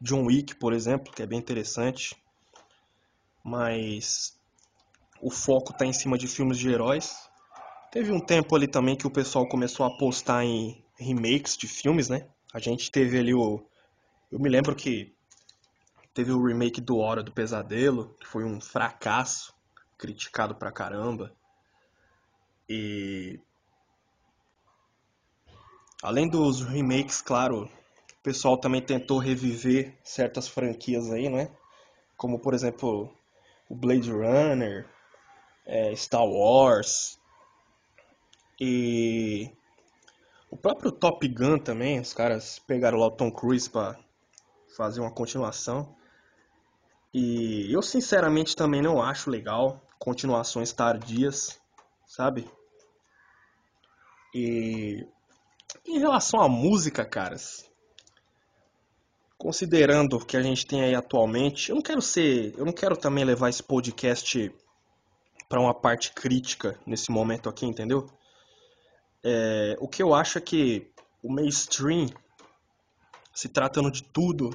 John 0.00 0.24
Wick, 0.24 0.54
por 0.54 0.72
exemplo, 0.72 1.12
que 1.12 1.22
é 1.22 1.26
bem 1.26 1.38
interessante. 1.38 2.16
Mas 3.44 4.34
o 5.20 5.30
foco 5.30 5.72
está 5.72 5.84
em 5.84 5.92
cima 5.92 6.16
de 6.16 6.26
filmes 6.26 6.56
de 6.56 6.70
heróis. 6.70 7.28
Teve 7.92 8.10
um 8.12 8.20
tempo 8.20 8.56
ali 8.56 8.66
também 8.66 8.96
que 8.96 9.06
o 9.06 9.12
pessoal 9.12 9.46
começou 9.46 9.84
a 9.84 9.90
apostar 9.90 10.42
em 10.42 10.82
remakes 10.96 11.54
de 11.54 11.68
filmes, 11.68 12.08
né? 12.08 12.30
A 12.54 12.60
gente 12.60 12.88
teve 12.88 13.18
ali 13.18 13.34
o. 13.34 13.66
Eu 14.30 14.38
me 14.38 14.48
lembro 14.48 14.76
que 14.76 15.12
teve 16.14 16.30
o 16.30 16.46
remake 16.46 16.80
do 16.80 16.98
Hora 16.98 17.20
do 17.20 17.32
Pesadelo, 17.32 18.14
que 18.20 18.28
foi 18.28 18.44
um 18.44 18.60
fracasso, 18.60 19.52
criticado 19.98 20.54
pra 20.54 20.70
caramba. 20.70 21.34
E. 22.68 23.40
Além 26.00 26.28
dos 26.28 26.62
remakes, 26.62 27.20
claro, 27.20 27.64
o 27.64 28.22
pessoal 28.22 28.56
também 28.56 28.80
tentou 28.80 29.18
reviver 29.18 29.98
certas 30.04 30.46
franquias 30.46 31.10
aí, 31.10 31.28
né? 31.28 31.50
Como 32.16 32.38
por 32.38 32.54
exemplo 32.54 33.12
o 33.68 33.74
Blade 33.74 34.12
Runner, 34.12 34.88
é, 35.66 35.92
Star 35.96 36.24
Wars 36.24 37.18
e 38.60 39.50
o 40.54 40.56
próprio 40.56 40.92
Top 40.92 41.26
Gun 41.26 41.58
também. 41.58 41.98
Os 41.98 42.14
caras 42.14 42.60
pegaram 42.60 42.96
lá 42.96 43.08
o 43.08 43.10
Tom 43.10 43.30
Cruise 43.30 43.68
para 43.68 43.98
fazer 44.76 45.00
uma 45.00 45.10
continuação. 45.10 45.96
E 47.12 47.72
eu 47.72 47.82
sinceramente 47.82 48.54
também 48.54 48.80
não 48.80 49.02
acho 49.02 49.30
legal 49.30 49.84
continuações 49.98 50.72
tardias, 50.72 51.60
sabe? 52.06 52.48
E 54.32 55.04
em 55.84 55.98
relação 55.98 56.40
à 56.40 56.48
música, 56.48 57.04
caras, 57.04 57.68
considerando 59.36 60.16
o 60.16 60.24
que 60.24 60.36
a 60.36 60.42
gente 60.42 60.66
tem 60.66 60.82
aí 60.82 60.94
atualmente, 60.94 61.70
eu 61.70 61.74
não 61.74 61.82
quero 61.82 62.00
ser, 62.00 62.54
eu 62.56 62.64
não 62.64 62.72
quero 62.72 62.96
também 62.96 63.24
levar 63.24 63.48
esse 63.48 63.62
podcast 63.62 64.54
para 65.48 65.60
uma 65.60 65.74
parte 65.74 66.12
crítica 66.12 66.78
nesse 66.86 67.10
momento 67.10 67.48
aqui, 67.48 67.66
entendeu? 67.66 68.08
É, 69.24 69.76
o 69.80 69.88
que 69.88 70.02
eu 70.02 70.14
acho 70.14 70.38
é 70.38 70.40
que 70.40 70.92
o 71.22 71.32
mainstream, 71.32 72.08
se 73.34 73.48
tratando 73.48 73.90
de 73.90 74.02
tudo, 74.02 74.50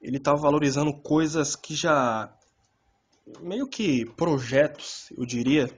ele 0.00 0.18
tá 0.18 0.34
valorizando 0.34 0.92
coisas 1.02 1.54
que 1.54 1.74
já 1.74 2.32
meio 3.40 3.68
que 3.68 4.06
projetos, 4.16 5.08
eu 5.16 5.26
diria, 5.26 5.68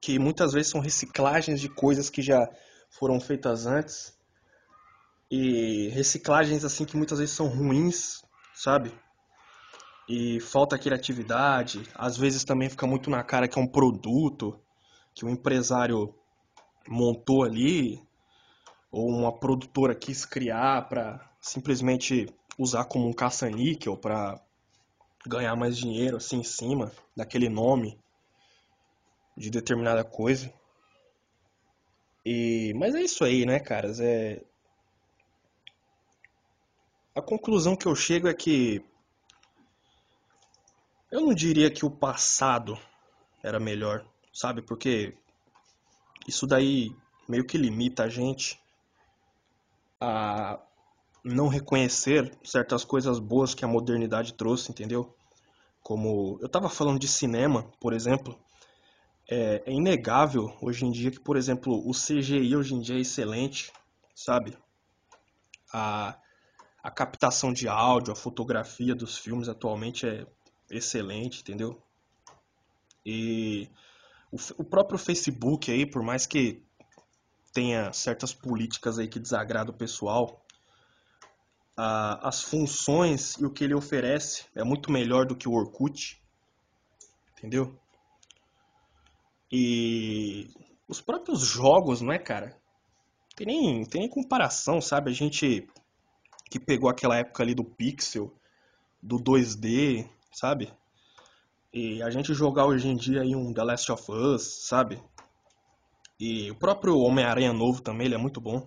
que 0.00 0.18
muitas 0.18 0.52
vezes 0.52 0.70
são 0.70 0.80
reciclagens 0.80 1.60
de 1.60 1.68
coisas 1.68 2.08
que 2.08 2.22
já 2.22 2.48
foram 2.90 3.18
feitas 3.18 3.66
antes 3.66 4.16
e 5.30 5.88
reciclagens 5.88 6.64
assim 6.64 6.84
que 6.84 6.96
muitas 6.96 7.18
vezes 7.18 7.34
são 7.34 7.48
ruins, 7.48 8.22
sabe? 8.54 8.92
e 10.08 10.40
falta 10.40 10.78
criatividade. 10.78 11.82
Às 11.94 12.16
vezes 12.16 12.44
também 12.44 12.68
fica 12.68 12.86
muito 12.86 13.10
na 13.10 13.22
cara 13.22 13.48
que 13.48 13.58
é 13.58 13.62
um 13.62 13.66
produto 13.66 14.58
que 15.14 15.24
o 15.24 15.28
empresário 15.28 16.14
montou 16.88 17.42
ali 17.42 18.00
ou 18.90 19.08
uma 19.08 19.32
produtora 19.32 19.94
quis 19.94 20.24
criar 20.24 20.88
para 20.88 21.30
simplesmente 21.40 22.26
usar 22.58 22.84
como 22.84 23.08
um 23.08 23.12
caça-níquel 23.12 23.96
para 23.96 24.40
ganhar 25.26 25.54
mais 25.56 25.76
dinheiro 25.76 26.16
assim 26.16 26.38
em 26.38 26.44
cima 26.44 26.92
daquele 27.16 27.48
nome 27.48 27.98
de 29.36 29.50
determinada 29.50 30.04
coisa. 30.04 30.52
E 32.24 32.72
mas 32.74 32.94
é 32.94 33.02
isso 33.02 33.24
aí, 33.24 33.44
né, 33.44 33.60
caras? 33.60 34.00
É 34.00 34.42
a 37.14 37.22
conclusão 37.22 37.74
que 37.74 37.86
eu 37.86 37.94
chego 37.94 38.28
é 38.28 38.34
que 38.34 38.84
eu 41.10 41.22
não 41.22 41.32
diria 41.32 41.70
que 41.70 41.86
o 41.86 41.90
passado 41.90 42.78
era 43.42 43.58
melhor, 43.58 44.06
sabe? 44.32 44.60
Porque 44.60 45.16
isso 46.26 46.46
daí 46.46 46.94
meio 47.28 47.44
que 47.44 47.58
limita 47.58 48.04
a 48.04 48.08
gente 48.08 48.60
a 50.00 50.58
não 51.24 51.48
reconhecer 51.48 52.36
certas 52.44 52.84
coisas 52.84 53.18
boas 53.18 53.54
que 53.54 53.64
a 53.64 53.68
modernidade 53.68 54.34
trouxe, 54.34 54.70
entendeu? 54.70 55.14
Como 55.82 56.38
eu 56.40 56.48
tava 56.48 56.68
falando 56.68 56.98
de 56.98 57.08
cinema, 57.08 57.64
por 57.80 57.92
exemplo, 57.92 58.38
é, 59.28 59.62
é 59.66 59.72
inegável 59.72 60.56
hoje 60.60 60.84
em 60.84 60.90
dia 60.90 61.10
que, 61.10 61.20
por 61.20 61.36
exemplo, 61.36 61.82
o 61.88 61.92
CGI 61.92 62.56
hoje 62.56 62.74
em 62.74 62.80
dia 62.80 62.96
é 62.96 63.00
excelente, 63.00 63.72
sabe? 64.14 64.56
A, 65.72 66.16
a 66.82 66.90
captação 66.90 67.52
de 67.52 67.66
áudio, 67.66 68.12
a 68.12 68.16
fotografia 68.16 68.94
dos 68.94 69.18
filmes 69.18 69.48
atualmente 69.48 70.06
é 70.06 70.26
excelente, 70.70 71.40
entendeu? 71.40 71.80
E 73.04 73.68
o, 74.36 74.62
o 74.62 74.64
próprio 74.64 74.98
Facebook 74.98 75.70
aí, 75.70 75.86
por 75.86 76.02
mais 76.02 76.26
que 76.26 76.62
tenha 77.52 77.92
certas 77.92 78.34
políticas 78.34 78.98
aí 78.98 79.08
que 79.08 79.18
desagradam 79.18 79.74
o 79.74 79.78
pessoal, 79.78 80.44
a, 81.76 82.28
as 82.28 82.42
funções 82.42 83.36
e 83.38 83.46
o 83.46 83.50
que 83.50 83.64
ele 83.64 83.74
oferece 83.74 84.44
é 84.54 84.62
muito 84.62 84.92
melhor 84.92 85.26
do 85.26 85.34
que 85.34 85.48
o 85.48 85.52
Orkut, 85.52 86.20
entendeu? 87.32 87.78
E 89.50 90.50
os 90.86 91.00
próprios 91.00 91.40
jogos, 91.40 92.00
não 92.00 92.12
é, 92.12 92.18
cara? 92.18 92.56
Tem 93.34 93.46
nem, 93.46 93.84
tem 93.84 94.02
nem 94.02 94.10
comparação, 94.10 94.80
sabe? 94.80 95.10
A 95.10 95.14
gente 95.14 95.66
que 96.50 96.60
pegou 96.60 96.88
aquela 96.88 97.16
época 97.16 97.42
ali 97.42 97.54
do 97.54 97.64
Pixel, 97.64 98.32
do 99.02 99.18
2D, 99.18 100.08
sabe? 100.32 100.72
E 101.78 102.02
a 102.02 102.08
gente 102.08 102.32
jogar 102.32 102.64
hoje 102.64 102.88
em 102.88 102.96
dia 102.96 103.20
aí 103.20 103.36
um 103.36 103.52
The 103.52 103.62
Last 103.62 103.92
of 103.92 104.10
Us, 104.10 104.66
sabe? 104.66 104.98
E 106.18 106.50
o 106.50 106.54
próprio 106.54 106.98
Homem-Aranha 106.98 107.52
novo 107.52 107.82
também, 107.82 108.06
ele 108.06 108.14
é 108.14 108.18
muito 108.18 108.40
bom. 108.40 108.66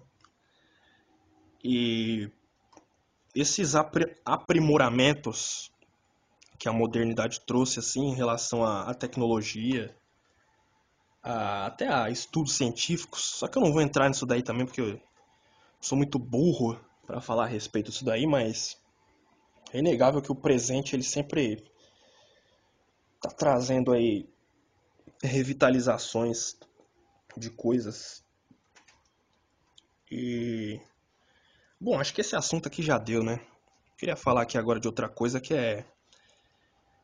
E 1.64 2.30
esses 3.34 3.74
aprimoramentos 4.24 5.72
que 6.60 6.70
a 6.70 6.72
modernidade 6.72 7.42
trouxe 7.48 7.80
assim 7.80 8.12
em 8.12 8.14
relação 8.14 8.64
à, 8.64 8.94
tecnologia, 8.94 9.92
a, 11.24 11.66
até 11.66 11.92
a 11.92 12.12
estudos 12.12 12.54
científicos. 12.54 13.24
Só 13.40 13.48
que 13.48 13.58
eu 13.58 13.64
não 13.64 13.74
vou 13.74 13.82
entrar 13.82 14.08
nisso 14.08 14.28
daí 14.28 14.44
também 14.44 14.68
porque 14.68 14.82
eu 14.82 15.02
sou 15.82 15.98
muito 15.98 16.20
burro 16.20 16.80
para 17.08 17.20
falar 17.20 17.46
a 17.46 17.48
respeito 17.48 17.90
disso 17.90 18.06
daí, 18.06 18.28
mas 18.28 18.78
é 19.74 19.80
inegável 19.80 20.22
que 20.22 20.32
o 20.32 20.36
presente 20.36 20.96
ele 20.96 21.02
sempre 21.02 21.69
está 23.20 23.30
trazendo 23.30 23.92
aí 23.92 24.30
revitalizações 25.22 26.58
de 27.36 27.50
coisas. 27.50 28.24
E 30.10 30.80
bom, 31.80 32.00
acho 32.00 32.14
que 32.14 32.22
esse 32.22 32.36
assunto 32.36 32.68
aqui 32.68 32.82
já 32.82 32.98
deu, 32.98 33.22
né? 33.22 33.46
Queria 33.98 34.16
falar 34.16 34.44
aqui 34.44 34.58
agora 34.58 34.80
de 34.80 34.88
outra 34.88 35.10
coisa 35.10 35.42
que 35.42 35.54
é 35.54 35.86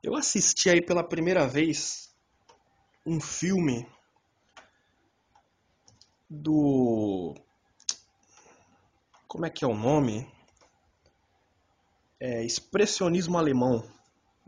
eu 0.02 0.16
assisti 0.16 0.70
aí 0.70 0.82
pela 0.82 1.04
primeira 1.04 1.48
vez 1.48 2.16
um 3.06 3.20
filme 3.20 3.88
do 6.30 7.36
como 9.28 9.46
é 9.46 9.50
que 9.50 9.66
é 9.66 9.68
o 9.68 9.76
nome? 9.76 10.32
É, 12.20 12.44
expressionismo 12.44 13.38
alemão. 13.38 13.95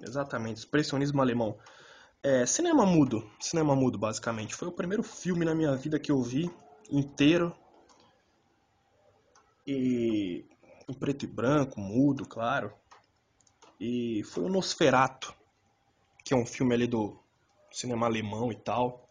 Exatamente, 0.02 0.58
expressionismo 0.58 1.22
alemão. 1.22 1.58
É, 2.22 2.46
cinema 2.46 2.86
mudo, 2.86 3.30
cinema 3.40 3.76
mudo 3.76 3.98
basicamente. 3.98 4.56
Foi 4.56 4.68
o 4.68 4.72
primeiro 4.72 5.04
filme 5.04 5.46
na 5.46 5.56
minha 5.56 5.76
vida 5.76 6.00
que 6.00 6.12
eu 6.12 6.22
vi 6.22 6.52
inteiro 6.90 7.56
e 9.66 10.46
em 10.88 10.94
preto 10.94 11.26
e 11.26 11.28
branco, 11.28 11.80
mudo, 11.80 12.26
claro. 12.26 12.74
E 13.80 14.24
foi 14.24 14.44
o 14.44 14.50
Nosferato, 14.50 15.36
que 16.24 16.34
é 16.34 16.38
um 16.38 16.46
filme 16.46 16.74
ali 16.74 16.88
do 16.88 17.20
cinema 17.72 18.06
alemão 18.06 18.52
e 18.52 18.56
tal. 18.56 19.10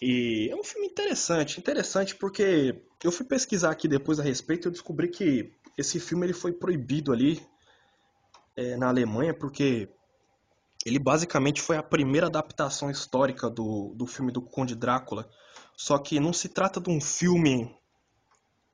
E 0.00 0.48
é 0.50 0.56
um 0.56 0.64
filme 0.64 0.86
interessante, 0.86 1.58
interessante 1.58 2.14
porque 2.14 2.82
eu 3.02 3.10
fui 3.10 3.26
pesquisar 3.26 3.70
aqui 3.70 3.88
depois 3.88 4.20
a 4.20 4.22
respeito 4.22 4.66
e 4.66 4.68
eu 4.68 4.72
descobri 4.72 5.08
que 5.08 5.52
esse 5.76 5.98
filme 5.98 6.26
ele 6.26 6.32
foi 6.32 6.52
proibido 6.52 7.12
ali 7.12 7.44
é, 8.58 8.76
na 8.76 8.88
Alemanha 8.88 9.32
porque 9.32 9.88
ele 10.84 10.98
basicamente 10.98 11.62
foi 11.62 11.76
a 11.76 11.82
primeira 11.82 12.26
adaptação 12.26 12.90
histórica 12.90 13.48
do, 13.48 13.94
do 13.94 14.04
filme 14.04 14.32
do 14.32 14.42
Conde 14.42 14.74
Drácula. 14.74 15.28
Só 15.76 15.96
que 15.96 16.18
não 16.18 16.32
se 16.32 16.48
trata 16.48 16.80
de 16.80 16.90
um 16.90 17.00
filme, 17.00 17.72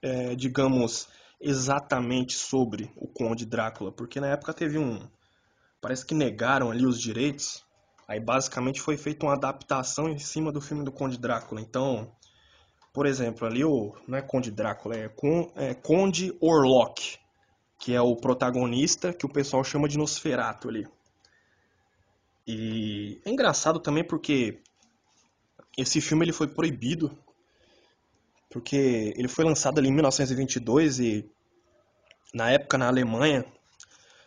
é, 0.00 0.34
digamos, 0.34 1.06
exatamente 1.38 2.34
sobre 2.34 2.90
o 2.96 3.06
Conde 3.06 3.44
Drácula, 3.44 3.92
porque 3.92 4.20
na 4.20 4.28
época 4.28 4.54
teve 4.54 4.78
um. 4.78 5.06
Parece 5.82 6.06
que 6.06 6.14
negaram 6.14 6.70
ali 6.70 6.86
os 6.86 6.98
direitos. 6.98 7.62
Aí 8.08 8.20
basicamente 8.20 8.80
foi 8.80 8.96
feita 8.96 9.26
uma 9.26 9.34
adaptação 9.34 10.08
em 10.08 10.18
cima 10.18 10.50
do 10.50 10.62
filme 10.62 10.82
do 10.82 10.92
Conde 10.92 11.18
Drácula. 11.18 11.60
Então, 11.60 12.10
por 12.92 13.04
exemplo, 13.04 13.46
ali 13.46 13.64
o. 13.64 13.94
Não 14.08 14.16
é 14.16 14.22
Conde 14.22 14.50
Drácula, 14.50 14.96
é, 14.96 15.08
Con, 15.08 15.52
é 15.56 15.74
Conde 15.74 16.34
Orlok, 16.40 17.18
que 17.84 17.92
é 17.92 18.00
o 18.00 18.16
protagonista 18.16 19.12
que 19.12 19.26
o 19.26 19.28
pessoal 19.28 19.62
chama 19.62 19.86
de 19.86 19.98
Nosferato 19.98 20.70
ali. 20.70 20.88
E 22.46 23.20
é 23.26 23.30
engraçado 23.30 23.78
também 23.78 24.02
porque 24.02 24.62
esse 25.76 26.00
filme 26.00 26.24
ele 26.24 26.32
foi 26.32 26.48
proibido 26.48 27.14
porque 28.48 29.12
ele 29.18 29.28
foi 29.28 29.44
lançado 29.44 29.78
ali 29.78 29.88
em 29.88 29.92
1922 29.92 30.98
e 30.98 31.30
na 32.32 32.50
época 32.50 32.78
na 32.78 32.88
Alemanha 32.88 33.44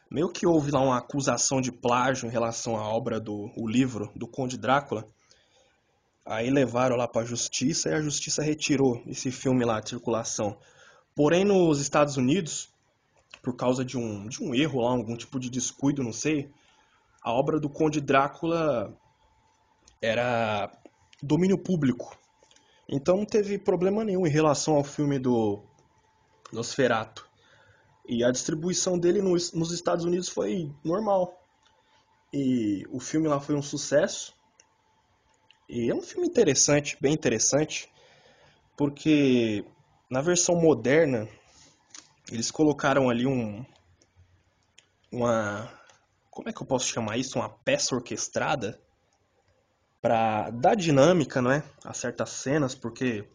meio 0.08 0.30
que 0.30 0.46
houve 0.46 0.70
lá 0.70 0.80
uma 0.80 1.00
acusação 1.00 1.60
de 1.60 1.72
plágio 1.72 2.28
em 2.28 2.32
relação 2.32 2.78
à 2.78 2.88
obra 2.88 3.20
do 3.20 3.52
o 3.58 3.68
livro 3.68 4.12
do 4.16 4.28
Conde 4.28 4.56
Drácula. 4.56 5.04
Aí 6.24 6.52
levaram 6.52 6.96
lá 6.96 7.08
para 7.08 7.24
a 7.24 7.26
justiça 7.26 7.90
e 7.90 7.96
a 7.96 8.02
justiça 8.02 8.44
retirou 8.44 9.02
esse 9.08 9.32
filme 9.32 9.66
lá 9.66 9.80
de 9.80 9.90
circulação. 9.90 10.60
Porém 11.16 11.44
nos 11.44 11.80
Estados 11.80 12.18
Unidos, 12.18 12.70
por 13.41 13.56
causa 13.56 13.84
de 13.84 13.98
um 13.98 14.27
de 14.27 14.44
um 14.44 14.53
erro 14.53 14.82
lá, 14.82 14.91
algum 14.91 15.15
tipo 15.15 15.39
de 15.39 15.50
descuido, 15.50 16.03
não 16.03 16.13
sei, 16.13 16.50
a 17.22 17.32
obra 17.32 17.60
do 17.60 17.70
Conde 17.70 18.00
Drácula 18.00 18.98
era 20.01 20.72
domínio 21.22 21.58
público. 21.58 22.17
Então 22.89 23.17
não 23.17 23.25
teve 23.25 23.58
problema 23.58 24.03
nenhum 24.03 24.25
em 24.25 24.29
relação 24.29 24.75
ao 24.75 24.84
filme 24.84 25.20
do 25.20 25.62
Nosferatu. 26.53 27.27
E 28.08 28.24
a 28.24 28.32
distribuição 28.32 28.98
dele 28.98 29.22
nos, 29.22 29.51
nos 29.51 29.72
Estados 29.74 30.06
Unidos 30.06 30.29
foi 30.29 30.72
normal. 30.84 31.38
E 32.34 32.86
o 32.89 33.00
filme 33.00 33.27
lá 33.27 33.39
foi 33.39 33.56
um 33.56 33.62
sucesso. 33.62 34.34
E 35.67 35.89
é 35.89 35.94
um 35.94 36.01
filme 36.01 36.27
interessante, 36.27 36.98
bem 37.01 37.13
interessante, 37.13 37.91
porque 38.77 39.65
na 40.10 40.22
versão 40.22 40.56
moderna 40.56 41.27
eles 42.31 42.51
colocaram 42.51 43.10
ali 43.10 43.25
um 43.25 43.65
uma 45.12 45.72
como 46.29 46.50
é 46.50 46.53
que 46.53 46.62
eu 46.62 46.67
posso 46.67 46.88
chamar 46.88 47.17
isso? 47.17 47.39
Uma 47.39 47.50
peça 47.50 47.96
orquestrada 47.96 48.79
para 50.01 50.51
dar 50.51 50.75
dinâmica, 50.75 51.41
não 51.41 51.51
é? 51.51 51.63
A 51.84 51.93
certas 51.93 52.29
cenas, 52.29 52.75
porque 52.75 53.27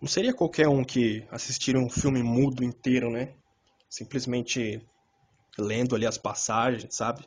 não 0.00 0.08
seria 0.08 0.34
qualquer 0.34 0.68
um 0.68 0.82
que 0.82 1.24
assistiria 1.30 1.80
um 1.80 1.88
filme 1.88 2.20
mudo 2.22 2.64
inteiro, 2.64 3.10
né? 3.10 3.34
Simplesmente 3.88 4.84
lendo 5.56 5.94
ali 5.94 6.04
as 6.04 6.18
passagens, 6.18 6.96
sabe? 6.96 7.24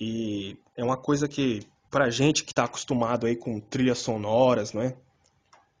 E 0.00 0.56
é 0.74 0.82
uma 0.82 0.96
coisa 0.96 1.28
que 1.28 1.60
pra 1.90 2.08
gente 2.08 2.44
que 2.44 2.54
tá 2.54 2.64
acostumado 2.64 3.26
aí 3.26 3.36
com 3.36 3.60
trilhas 3.60 3.98
sonoras, 3.98 4.72
né? 4.72 4.96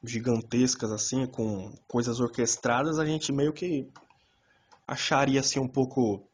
Gigantescas 0.04 0.90
assim, 0.90 1.26
com 1.26 1.72
coisas 1.86 2.18
orquestradas, 2.20 2.98
a 2.98 3.04
gente 3.06 3.32
meio 3.32 3.52
que 3.52 3.88
acharia 4.86 5.40
assim 5.40 5.60
um 5.60 5.68
pouco 5.68 6.28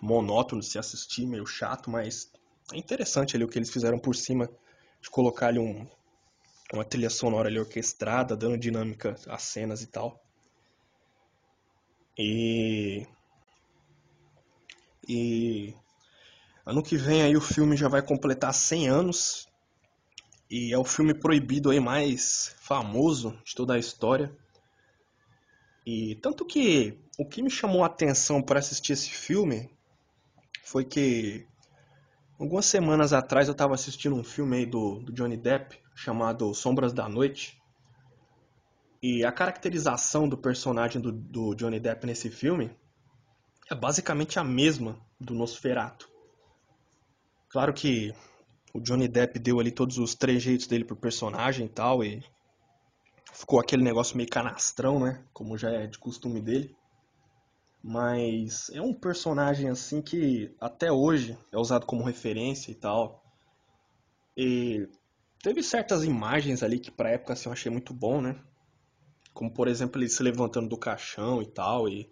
monótono 0.00 0.62
se 0.62 0.78
assistir, 0.78 1.26
meio 1.26 1.46
chato, 1.46 1.90
mas 1.90 2.30
é 2.72 2.76
interessante 2.76 3.34
ali 3.34 3.44
o 3.44 3.48
que 3.48 3.58
eles 3.58 3.70
fizeram 3.70 3.98
por 3.98 4.14
cima 4.14 4.48
de 5.00 5.10
colocar 5.10 5.48
ali 5.48 5.58
um, 5.58 5.86
uma 6.72 6.84
trilha 6.84 7.10
sonora 7.10 7.48
ali 7.48 7.58
orquestrada, 7.58 8.36
dando 8.36 8.58
dinâmica 8.58 9.16
às 9.26 9.42
cenas 9.42 9.82
e 9.82 9.86
tal. 9.86 10.20
E 12.16 13.06
e 15.08 15.74
ano 16.66 16.82
que 16.82 16.96
vem 16.96 17.22
aí 17.22 17.34
o 17.36 17.40
filme 17.40 17.76
já 17.76 17.88
vai 17.88 18.02
completar 18.02 18.52
100 18.52 18.88
anos 18.88 19.47
e 20.50 20.72
é 20.72 20.78
o 20.78 20.84
filme 20.84 21.12
proibido 21.12 21.70
aí 21.70 21.80
mais 21.80 22.54
famoso 22.60 23.38
de 23.44 23.54
toda 23.54 23.74
a 23.74 23.78
história. 23.78 24.34
E 25.84 26.16
tanto 26.16 26.44
que 26.44 26.98
o 27.18 27.24
que 27.24 27.42
me 27.42 27.50
chamou 27.50 27.82
a 27.82 27.86
atenção 27.86 28.42
para 28.42 28.58
assistir 28.58 28.92
esse 28.92 29.10
filme 29.10 29.70
foi 30.64 30.84
que 30.84 31.46
algumas 32.38 32.66
semanas 32.66 33.12
atrás 33.12 33.48
eu 33.48 33.52
estava 33.52 33.74
assistindo 33.74 34.14
um 34.14 34.24
filme 34.24 34.58
aí 34.58 34.66
do, 34.66 35.00
do 35.00 35.12
Johnny 35.12 35.36
Depp 35.36 35.78
chamado 35.94 36.52
Sombras 36.54 36.92
da 36.92 37.08
Noite. 37.08 37.60
E 39.02 39.24
a 39.24 39.32
caracterização 39.32 40.28
do 40.28 40.36
personagem 40.36 41.00
do, 41.00 41.12
do 41.12 41.54
Johnny 41.54 41.78
Depp 41.78 42.06
nesse 42.06 42.30
filme 42.30 42.70
é 43.70 43.74
basicamente 43.74 44.38
a 44.38 44.44
mesma 44.44 44.98
do 45.20 45.34
Nosferatu. 45.34 46.08
Claro 47.48 47.72
que 47.72 48.14
o 48.72 48.80
Johnny 48.80 49.08
Depp 49.08 49.38
deu 49.38 49.60
ali 49.60 49.70
todos 49.70 49.98
os 49.98 50.14
trejeitos 50.14 50.66
dele 50.66 50.84
pro 50.84 50.96
personagem 50.96 51.66
e 51.66 51.68
tal, 51.68 52.04
e 52.04 52.22
ficou 53.32 53.60
aquele 53.60 53.82
negócio 53.82 54.16
meio 54.16 54.28
canastrão, 54.28 55.00
né? 55.00 55.24
Como 55.32 55.56
já 55.56 55.70
é 55.70 55.86
de 55.86 55.98
costume 55.98 56.40
dele. 56.40 56.76
Mas 57.82 58.70
é 58.70 58.82
um 58.82 58.92
personagem 58.92 59.68
assim 59.68 60.02
que 60.02 60.54
até 60.60 60.90
hoje 60.90 61.38
é 61.52 61.56
usado 61.56 61.86
como 61.86 62.04
referência 62.04 62.70
e 62.70 62.74
tal. 62.74 63.22
E 64.36 64.88
teve 65.42 65.62
certas 65.62 66.04
imagens 66.04 66.62
ali 66.62 66.78
que 66.78 66.90
pra 66.90 67.10
época 67.10 67.32
assim, 67.32 67.48
eu 67.48 67.52
achei 67.52 67.70
muito 67.70 67.94
bom, 67.94 68.20
né? 68.20 68.40
Como 69.32 69.52
por 69.52 69.68
exemplo 69.68 70.00
ele 70.00 70.08
se 70.08 70.22
levantando 70.22 70.68
do 70.68 70.76
caixão 70.76 71.40
e 71.40 71.46
tal. 71.46 71.88
E 71.88 72.10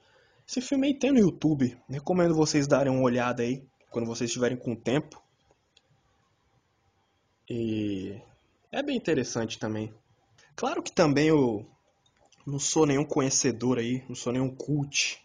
esse 0.48 0.60
filme 0.60 0.86
aí 0.86 0.98
tem 0.98 1.10
no 1.10 1.18
YouTube. 1.18 1.76
Recomendo 1.88 2.34
vocês 2.34 2.68
darem 2.68 2.92
uma 2.92 3.02
olhada 3.02 3.42
aí 3.42 3.66
quando 3.90 4.06
vocês 4.06 4.30
estiverem 4.30 4.56
com 4.56 4.76
tempo. 4.76 5.20
E 7.48 8.20
é 8.72 8.82
bem 8.82 8.96
interessante 8.96 9.58
também. 9.58 9.94
Claro 10.54 10.82
que 10.82 10.90
também 10.90 11.28
eu 11.28 11.66
não 12.46 12.58
sou 12.58 12.86
nenhum 12.86 13.04
conhecedor 13.04 13.78
aí, 13.78 14.04
não 14.08 14.14
sou 14.14 14.32
nenhum 14.32 14.54
cult 14.54 15.24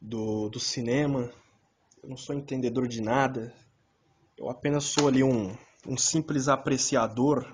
do, 0.00 0.48
do 0.48 0.60
cinema. 0.60 1.32
Eu 2.02 2.10
não 2.10 2.16
sou 2.16 2.34
entendedor 2.34 2.86
de 2.86 3.00
nada. 3.00 3.52
Eu 4.36 4.48
apenas 4.48 4.84
sou 4.84 5.08
ali 5.08 5.24
um, 5.24 5.56
um 5.86 5.96
simples 5.96 6.48
apreciador 6.48 7.52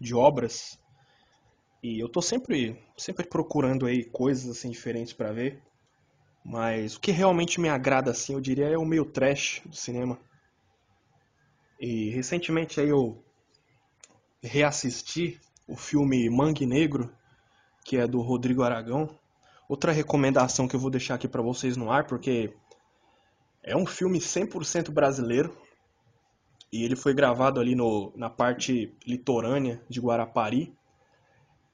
de 0.00 0.14
obras. 0.14 0.78
E 1.82 2.00
eu 2.00 2.08
tô 2.08 2.22
sempre, 2.22 2.82
sempre 2.96 3.26
procurando 3.26 3.86
aí 3.86 4.04
coisas 4.04 4.48
assim 4.48 4.70
diferentes 4.70 5.12
para 5.12 5.32
ver. 5.32 5.62
Mas 6.44 6.94
o 6.94 7.00
que 7.00 7.10
realmente 7.10 7.60
me 7.60 7.68
agrada 7.68 8.10
assim, 8.10 8.32
eu 8.32 8.40
diria, 8.40 8.66
é 8.66 8.78
o 8.78 8.84
meio 8.84 9.04
trash 9.04 9.60
do 9.66 9.76
cinema. 9.76 10.18
E 11.78 12.10
recentemente 12.10 12.80
aí 12.80 12.88
eu 12.88 13.22
reassisti 14.42 15.40
o 15.66 15.76
filme 15.76 16.28
Mangue 16.30 16.66
Negro, 16.66 17.12
que 17.84 17.96
é 17.96 18.06
do 18.06 18.20
Rodrigo 18.20 18.62
Aragão. 18.62 19.08
Outra 19.68 19.92
recomendação 19.92 20.68
que 20.68 20.76
eu 20.76 20.80
vou 20.80 20.90
deixar 20.90 21.16
aqui 21.16 21.28
para 21.28 21.42
vocês 21.42 21.76
no 21.76 21.90
ar, 21.90 22.06
porque 22.06 22.54
é 23.62 23.76
um 23.76 23.84
filme 23.84 24.18
100% 24.18 24.90
brasileiro 24.90 25.56
e 26.72 26.84
ele 26.84 26.96
foi 26.96 27.14
gravado 27.14 27.60
ali 27.60 27.74
no, 27.74 28.12
na 28.16 28.30
parte 28.30 28.94
litorânea 29.06 29.82
de 29.88 30.00
Guarapari. 30.00 30.74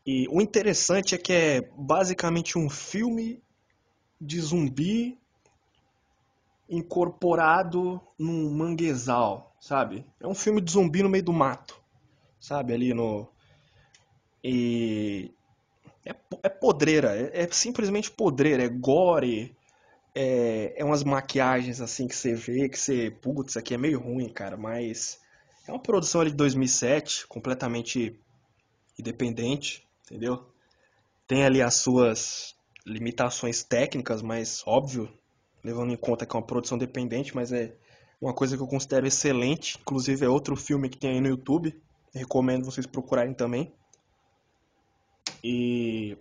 E 0.07 0.27
o 0.29 0.41
interessante 0.41 1.15
é 1.15 1.19
que 1.19 1.33
é 1.33 1.71
basicamente 1.77 2.59
um 2.59 2.69
filme 2.69 3.43
de 4.21 4.41
zumbi 4.41 5.19
incorporado 6.73 8.01
num 8.19 8.51
manguezal, 8.51 9.55
sabe? 9.61 10.07
É 10.19 10.27
um 10.27 10.35
filme 10.35 10.59
de 10.59 10.73
zumbi 10.73 11.03
no 11.03 11.09
meio 11.11 11.23
do 11.23 11.33
mato, 11.33 11.79
sabe? 12.41 12.73
Ali 12.73 12.95
no. 12.95 13.29
E 14.43 15.31
é, 16.05 16.15
é 16.43 16.49
podreira, 16.49 17.15
é, 17.15 17.43
é, 17.43 17.49
simplesmente 17.53 18.11
podreira, 18.11 18.65
é 18.65 18.69
gore, 18.69 19.55
é, 20.15 20.73
é 20.75 20.85
umas 20.85 21.05
maquiagens 21.05 21.81
assim 21.81 22.09
que 22.09 22.17
você 22.17 22.35
vê, 22.35 22.69
que 22.71 22.79
você, 22.79 23.11
putz, 23.11 23.53
isso 23.53 23.59
aqui 23.59 23.75
é 23.75 23.79
meio 23.79 24.01
ruim, 24.01 24.31
cara, 24.31 24.57
mas 24.57 25.21
é 25.69 25.71
uma 25.71 25.79
produção 25.79 26.23
ali 26.23 26.31
de 26.31 26.37
2007, 26.39 27.27
completamente 27.27 28.19
independente, 28.99 29.87
entendeu? 30.07 30.49
Tem 31.27 31.45
ali 31.45 31.61
as 31.61 31.75
suas 31.75 32.57
limitações 32.85 33.63
técnicas, 33.63 34.23
mas 34.23 34.63
óbvio, 34.67 35.09
levando 35.63 35.93
em 35.93 35.97
conta 35.97 36.27
que 36.27 36.35
é 36.35 36.39
uma 36.39 36.47
produção 36.47 36.77
dependente, 36.77 37.35
mas 37.35 37.53
é 37.53 37.75
uma 38.21 38.33
coisa 38.33 38.57
que 38.57 38.63
eu 38.63 38.67
considero 38.67 39.07
excelente. 39.07 39.79
Inclusive 39.81 40.25
é 40.25 40.29
outro 40.29 40.57
filme 40.57 40.89
que 40.89 40.99
tem 40.99 41.11
aí 41.11 41.21
no 41.21 41.29
YouTube. 41.29 41.81
Recomendo 42.15 42.65
vocês 42.65 42.87
procurarem 42.87 43.35
também. 43.35 43.73
E, 45.43 46.17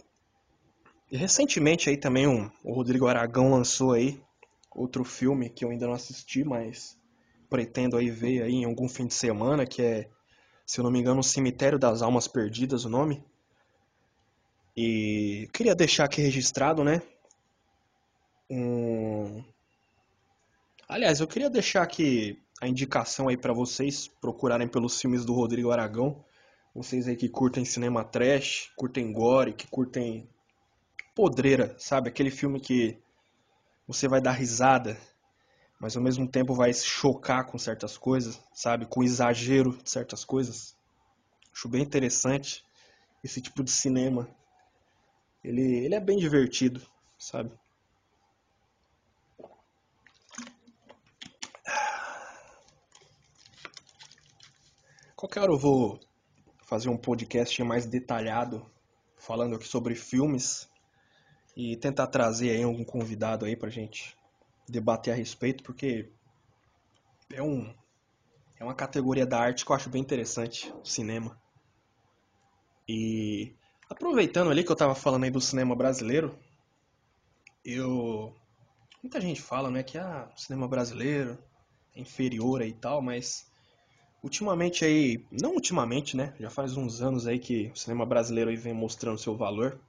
e 1.12 1.18
recentemente 1.18 1.90
aí 1.90 1.98
também 1.98 2.28
um, 2.28 2.50
o 2.64 2.74
Rodrigo 2.74 3.08
Aragão 3.08 3.52
lançou 3.52 3.94
aí 3.94 4.22
outro 4.74 5.04
filme 5.04 5.50
que 5.50 5.66
eu 5.66 5.70
ainda 5.70 5.86
não 5.86 5.94
assisti, 5.94 6.44
mas 6.44 6.98
pretendo 7.50 7.98
aí 7.98 8.10
ver 8.10 8.44
aí 8.44 8.54
em 8.54 8.66
algum 8.66 8.88
fim 8.88 9.06
de 9.06 9.14
semana, 9.14 9.66
que 9.66 9.82
é, 9.82 10.10
se 10.66 10.80
eu 10.80 10.84
não 10.84 10.92
me 10.92 11.00
engano, 11.00 11.20
o 11.20 11.24
Cemitério 11.24 11.78
das 11.78 12.02
Almas 12.02 12.28
Perdidas, 12.28 12.86
o 12.86 12.90
nome. 12.90 13.24
E 14.76 15.50
queria 15.52 15.76
deixar 15.76 16.06
aqui 16.06 16.22
registrado, 16.22 16.84
né? 16.84 17.02
Aliás, 20.90 21.22
eu 21.22 21.28
queria 21.28 21.50
deixar 21.50 21.84
aqui 21.84 22.38
a 22.62 22.68
indicação 22.68 23.30
aí 23.30 23.38
para 23.38 23.54
vocês 23.54 24.10
procurarem 24.20 24.68
pelos 24.68 25.00
filmes 25.00 25.24
do 25.24 25.34
Rodrigo 25.34 25.72
Aragão. 25.72 26.24
Vocês 26.76 27.08
aí 27.08 27.16
que 27.16 27.30
curtem 27.30 27.64
cinema 27.64 28.04
trash, 28.04 28.70
curtem 28.76 29.12
gore, 29.14 29.54
que 29.54 29.68
curtem 29.68 30.30
podreira, 31.16 31.74
sabe? 31.80 32.10
Aquele 32.10 32.30
filme 32.30 32.60
que 32.60 32.98
você 33.88 34.08
vai 34.08 34.20
dar 34.20 34.34
risada, 34.34 34.98
mas 35.80 35.96
ao 35.96 36.04
mesmo 36.04 36.28
tempo 36.28 36.54
vai 36.54 36.74
se 36.74 36.86
chocar 36.86 37.46
com 37.46 37.58
certas 37.58 37.98
coisas, 37.98 38.42
sabe? 38.54 38.86
Com 38.86 39.02
exagero 39.02 39.78
de 39.78 39.90
certas 39.90 40.26
coisas. 40.26 40.76
Acho 41.54 41.70
bem 41.70 41.82
interessante 41.82 42.66
esse 43.24 43.42
tipo 43.42 43.64
de 43.64 43.72
cinema. 43.72 44.28
Ele, 45.42 45.86
ele 45.86 45.96
é 45.96 46.00
bem 46.02 46.18
divertido, 46.18 46.82
sabe? 47.18 47.52
Qualquer 55.22 55.42
hora 55.42 55.52
eu 55.52 55.58
vou 55.60 56.00
fazer 56.64 56.90
um 56.90 56.98
podcast 56.98 57.64
mais 57.64 57.86
detalhado 57.86 58.66
falando 59.20 59.56
aqui 59.56 59.68
sobre 59.68 59.94
filmes 59.94 60.68
e 61.56 61.78
tentar 61.78 62.08
trazer 62.08 62.50
aí 62.50 62.64
algum 62.64 62.84
convidado 62.84 63.46
aí 63.46 63.56
pra 63.56 63.70
gente 63.70 64.18
debater 64.68 65.14
a 65.14 65.16
respeito, 65.16 65.64
porque 65.64 66.12
é 67.32 67.40
um 67.40 67.72
é 68.60 68.64
uma 68.64 68.74
categoria 68.74 69.24
da 69.24 69.40
arte 69.40 69.64
que 69.64 69.72
eu 69.72 69.76
acho 69.76 69.92
bem 69.92 70.02
interessante, 70.02 70.74
cinema. 70.84 71.40
E 72.90 73.54
aproveitando 73.92 74.50
ali 74.50 74.64
que 74.64 74.72
eu 74.72 74.76
tava 74.76 74.96
falando 74.96 75.26
aí 75.26 75.30
do 75.30 75.40
cinema 75.40 75.76
brasileiro, 75.76 76.36
eu 77.64 78.34
muita 79.04 79.22
gente 79.22 79.40
fala, 79.40 79.70
né, 79.70 79.84
que 79.84 80.00
ah, 80.00 80.32
o 80.36 80.40
cinema 80.40 80.68
brasileiro 80.68 81.38
é 81.96 82.02
inferior 82.02 82.64
aí 82.64 82.70
e 82.70 82.74
tal, 82.74 83.04
mas 83.04 83.51
ultimamente 84.24 84.86
aí, 84.86 85.26
não 85.32 85.54
ultimamente, 85.54 86.16
né, 86.16 86.34
já 86.40 86.50
faz 86.50 86.78
uns 86.78 87.02
anos 87.02 87.28
aí 87.28 87.40
que 87.40 87.72
o 87.74 87.78
cinema 87.78 88.06
brasileiro 88.06 88.50
aí 88.50 88.56
vem 88.56 88.74
mostrando 88.74 89.18
seu 89.18 89.36
valor. 89.36 89.80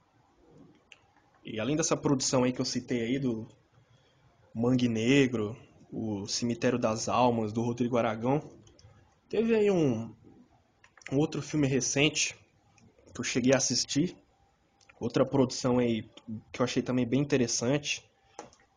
E 1.43 1.59
além 1.59 1.75
dessa 1.75 1.95
produção 1.95 2.43
aí 2.43 2.53
que 2.53 2.61
eu 2.61 2.65
citei 2.65 3.01
aí 3.01 3.19
do 3.19 3.47
Mangue 4.53 4.87
Negro, 4.87 5.55
o 5.91 6.25
Cemitério 6.27 6.79
das 6.79 7.07
Almas 7.07 7.51
do 7.51 7.61
Rodrigo 7.61 7.97
Aragão, 7.97 8.41
teve 9.29 9.53
aí 9.53 9.69
um, 9.69 10.15
um 11.11 11.17
outro 11.17 11.41
filme 11.41 11.67
recente 11.67 12.35
que 13.13 13.19
eu 13.19 13.23
cheguei 13.23 13.53
a 13.53 13.57
assistir, 13.57 14.17
outra 14.99 15.25
produção 15.25 15.77
aí 15.77 16.09
que 16.51 16.61
eu 16.61 16.63
achei 16.63 16.81
também 16.81 17.05
bem 17.05 17.21
interessante. 17.21 18.03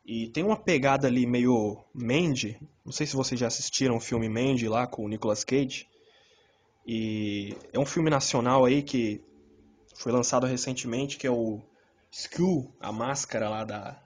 E 0.06 0.28
tem 0.28 0.44
uma 0.44 0.56
pegada 0.56 1.08
ali 1.08 1.26
meio 1.26 1.84
Mandy, 1.92 2.60
não 2.84 2.92
sei 2.92 3.08
se 3.08 3.16
vocês 3.16 3.40
já 3.40 3.48
assistiram 3.48 3.96
o 3.96 4.00
filme 4.00 4.28
Mandy 4.28 4.68
lá 4.68 4.86
com 4.86 5.04
o 5.04 5.08
Nicolas 5.08 5.42
Cage. 5.42 5.88
E 6.86 7.56
é 7.72 7.78
um 7.80 7.84
filme 7.84 8.08
nacional 8.08 8.64
aí 8.64 8.84
que 8.84 9.20
foi 9.96 10.12
lançado 10.12 10.46
recentemente, 10.46 11.18
que 11.18 11.26
é 11.26 11.30
o 11.30 11.60
Skull, 12.12 12.72
a 12.78 12.92
máscara 12.92 13.48
lá 13.48 13.64
da. 13.64 14.00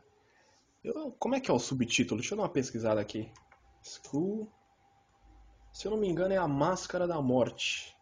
Eu, 0.83 1.15
como 1.19 1.35
é 1.35 1.41
que 1.41 1.51
é 1.51 1.55
o 1.55 1.59
subtítulo? 1.59 2.19
Deixa 2.19 2.33
eu 2.33 2.39
dar 2.39 2.45
uma 2.45 2.49
pesquisada 2.49 2.99
aqui. 2.99 3.31
Skull. 3.83 4.51
Se 5.71 5.87
eu 5.87 5.91
não 5.91 5.99
me 5.99 6.09
engano, 6.09 6.33
é 6.33 6.39
a 6.39 6.49
máscara 6.49 7.07
da 7.07 7.21
morte. 7.21 7.95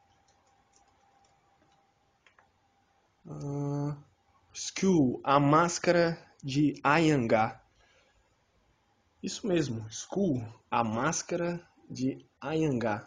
Uh, 3.26 3.96
Skull, 4.54 5.20
a 5.24 5.40
máscara 5.40 6.16
de 6.42 6.74
Ayangá. 6.84 7.60
Isso 9.22 9.46
mesmo, 9.46 9.86
Skull, 9.88 10.46
a 10.70 10.84
máscara 10.84 11.60
de 11.90 12.24
Ayangá. 12.40 13.06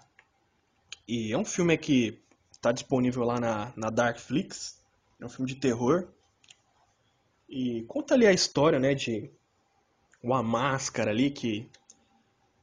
E 1.07 1.31
é 1.31 1.37
um 1.37 1.45
filme 1.45 1.77
que 1.77 2.21
está 2.51 2.71
disponível 2.71 3.23
lá 3.23 3.39
na, 3.39 3.73
na 3.75 3.89
Darkflix. 3.89 4.81
É 5.19 5.25
um 5.25 5.29
filme 5.29 5.47
de 5.47 5.55
terror. 5.55 6.07
E 7.47 7.83
conta 7.83 8.13
ali 8.13 8.27
a 8.27 8.33
história, 8.33 8.79
né, 8.79 8.93
de 8.93 9.31
uma 10.21 10.43
máscara 10.43 11.11
ali 11.11 11.31
que 11.31 11.69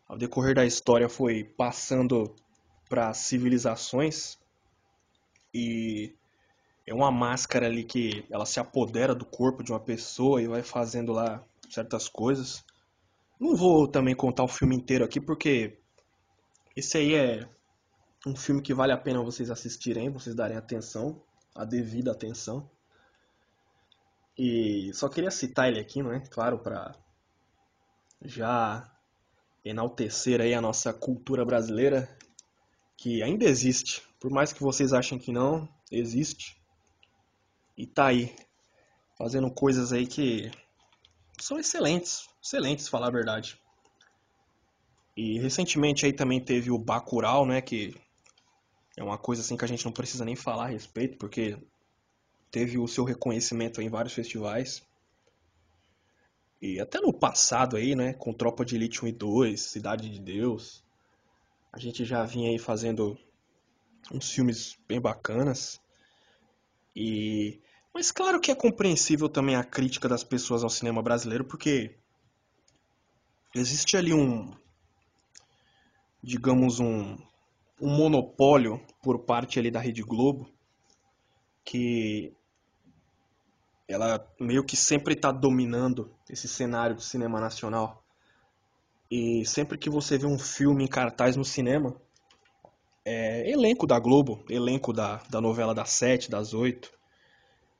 ao 0.06 0.16
decorrer 0.16 0.54
da 0.54 0.64
história 0.64 1.08
foi 1.08 1.44
passando 1.44 2.34
para 2.88 3.12
civilizações 3.12 4.38
e 5.52 6.14
é 6.86 6.94
uma 6.94 7.10
máscara 7.10 7.66
ali 7.66 7.84
que 7.84 8.24
ela 8.30 8.46
se 8.46 8.58
apodera 8.58 9.14
do 9.14 9.26
corpo 9.26 9.62
de 9.62 9.72
uma 9.72 9.80
pessoa 9.80 10.40
e 10.40 10.46
vai 10.46 10.62
fazendo 10.62 11.12
lá 11.12 11.44
certas 11.68 12.08
coisas. 12.08 12.64
Não 13.38 13.54
vou 13.54 13.86
também 13.86 14.14
contar 14.14 14.42
o 14.44 14.48
filme 14.48 14.74
inteiro 14.74 15.04
aqui 15.04 15.20
porque 15.20 15.78
esse 16.76 16.98
aí 16.98 17.14
é 17.14 17.48
um 18.26 18.34
filme 18.34 18.60
que 18.60 18.74
vale 18.74 18.92
a 18.92 18.98
pena 18.98 19.22
vocês 19.22 19.50
assistirem, 19.50 20.10
vocês 20.10 20.34
darem 20.34 20.56
atenção, 20.56 21.22
a 21.54 21.64
devida 21.64 22.10
atenção. 22.10 22.68
E 24.36 24.92
só 24.94 25.08
queria 25.08 25.30
citar 25.30 25.68
ele 25.68 25.80
aqui, 25.80 26.02
não 26.02 26.12
é? 26.12 26.20
Claro, 26.20 26.58
para 26.58 26.94
já 28.22 28.90
enaltecer 29.64 30.40
aí 30.40 30.54
a 30.54 30.60
nossa 30.60 30.92
cultura 30.92 31.44
brasileira, 31.44 32.08
que 32.96 33.22
ainda 33.22 33.44
existe. 33.44 34.02
Por 34.20 34.30
mais 34.30 34.52
que 34.52 34.62
vocês 34.62 34.92
achem 34.92 35.18
que 35.18 35.32
não, 35.32 35.68
existe. 35.90 36.60
E 37.76 37.86
tá 37.86 38.06
aí, 38.06 38.34
fazendo 39.16 39.50
coisas 39.50 39.92
aí 39.92 40.06
que 40.06 40.50
são 41.40 41.58
excelentes, 41.58 42.28
excelentes, 42.42 42.88
falar 42.88 43.08
a 43.08 43.12
verdade. 43.12 43.58
E 45.16 45.38
recentemente 45.38 46.06
aí 46.06 46.12
também 46.12 46.40
teve 46.40 46.70
o 46.70 46.78
Bacurau, 46.78 47.44
né, 47.44 47.60
que 47.60 47.94
é 48.96 49.02
uma 49.02 49.18
coisa 49.18 49.42
assim 49.42 49.56
que 49.56 49.64
a 49.64 49.68
gente 49.68 49.84
não 49.84 49.92
precisa 49.92 50.24
nem 50.24 50.36
falar 50.36 50.66
a 50.66 50.70
respeito, 50.70 51.18
porque 51.18 51.58
teve 52.50 52.78
o 52.78 52.88
seu 52.88 53.04
reconhecimento 53.04 53.80
em 53.80 53.88
vários 53.88 54.14
festivais. 54.14 54.82
E 56.60 56.80
até 56.80 57.00
no 57.00 57.12
passado 57.12 57.76
aí, 57.76 57.94
né, 57.94 58.12
com 58.14 58.32
Tropa 58.32 58.64
de 58.64 58.74
Elite 58.74 59.04
1 59.04 59.08
e 59.08 59.12
2, 59.12 59.60
Cidade 59.60 60.10
de 60.10 60.20
Deus, 60.20 60.84
a 61.72 61.78
gente 61.78 62.04
já 62.04 62.24
vinha 62.24 62.50
aí 62.50 62.58
fazendo 62.58 63.16
uns 64.12 64.30
filmes 64.30 64.76
bem 64.88 65.00
bacanas. 65.00 65.80
E 66.94 67.60
mas 67.94 68.10
claro 68.12 68.40
que 68.40 68.50
é 68.50 68.54
compreensível 68.54 69.28
também 69.28 69.56
a 69.56 69.64
crítica 69.64 70.08
das 70.08 70.22
pessoas 70.22 70.62
ao 70.62 70.70
cinema 70.70 71.02
brasileiro, 71.02 71.44
porque 71.44 71.96
existe 73.54 73.96
ali 73.96 74.12
um 74.12 74.54
digamos 76.22 76.80
um, 76.80 77.16
um 77.80 77.88
monopólio 77.88 78.80
por 79.02 79.20
parte 79.20 79.58
ali 79.58 79.70
da 79.70 79.80
Rede 79.80 80.02
Globo 80.02 80.50
que 81.64 82.32
ela 83.86 84.26
meio 84.38 84.64
que 84.64 84.76
sempre 84.76 85.14
está 85.14 85.32
dominando 85.32 86.10
esse 86.28 86.46
cenário 86.46 86.94
do 86.94 87.02
cinema 87.02 87.40
nacional. 87.40 88.02
E 89.10 89.44
sempre 89.46 89.78
que 89.78 89.88
você 89.88 90.18
vê 90.18 90.26
um 90.26 90.38
filme 90.38 90.84
em 90.84 90.88
cartaz 90.88 91.36
no 91.36 91.44
cinema, 91.44 91.96
é 93.04 93.50
elenco 93.50 93.86
da 93.86 93.98
Globo, 93.98 94.44
elenco 94.50 94.92
da, 94.92 95.22
da 95.30 95.40
novela 95.40 95.74
das 95.74 95.90
sete, 95.90 96.30
das 96.30 96.52
oito. 96.52 96.92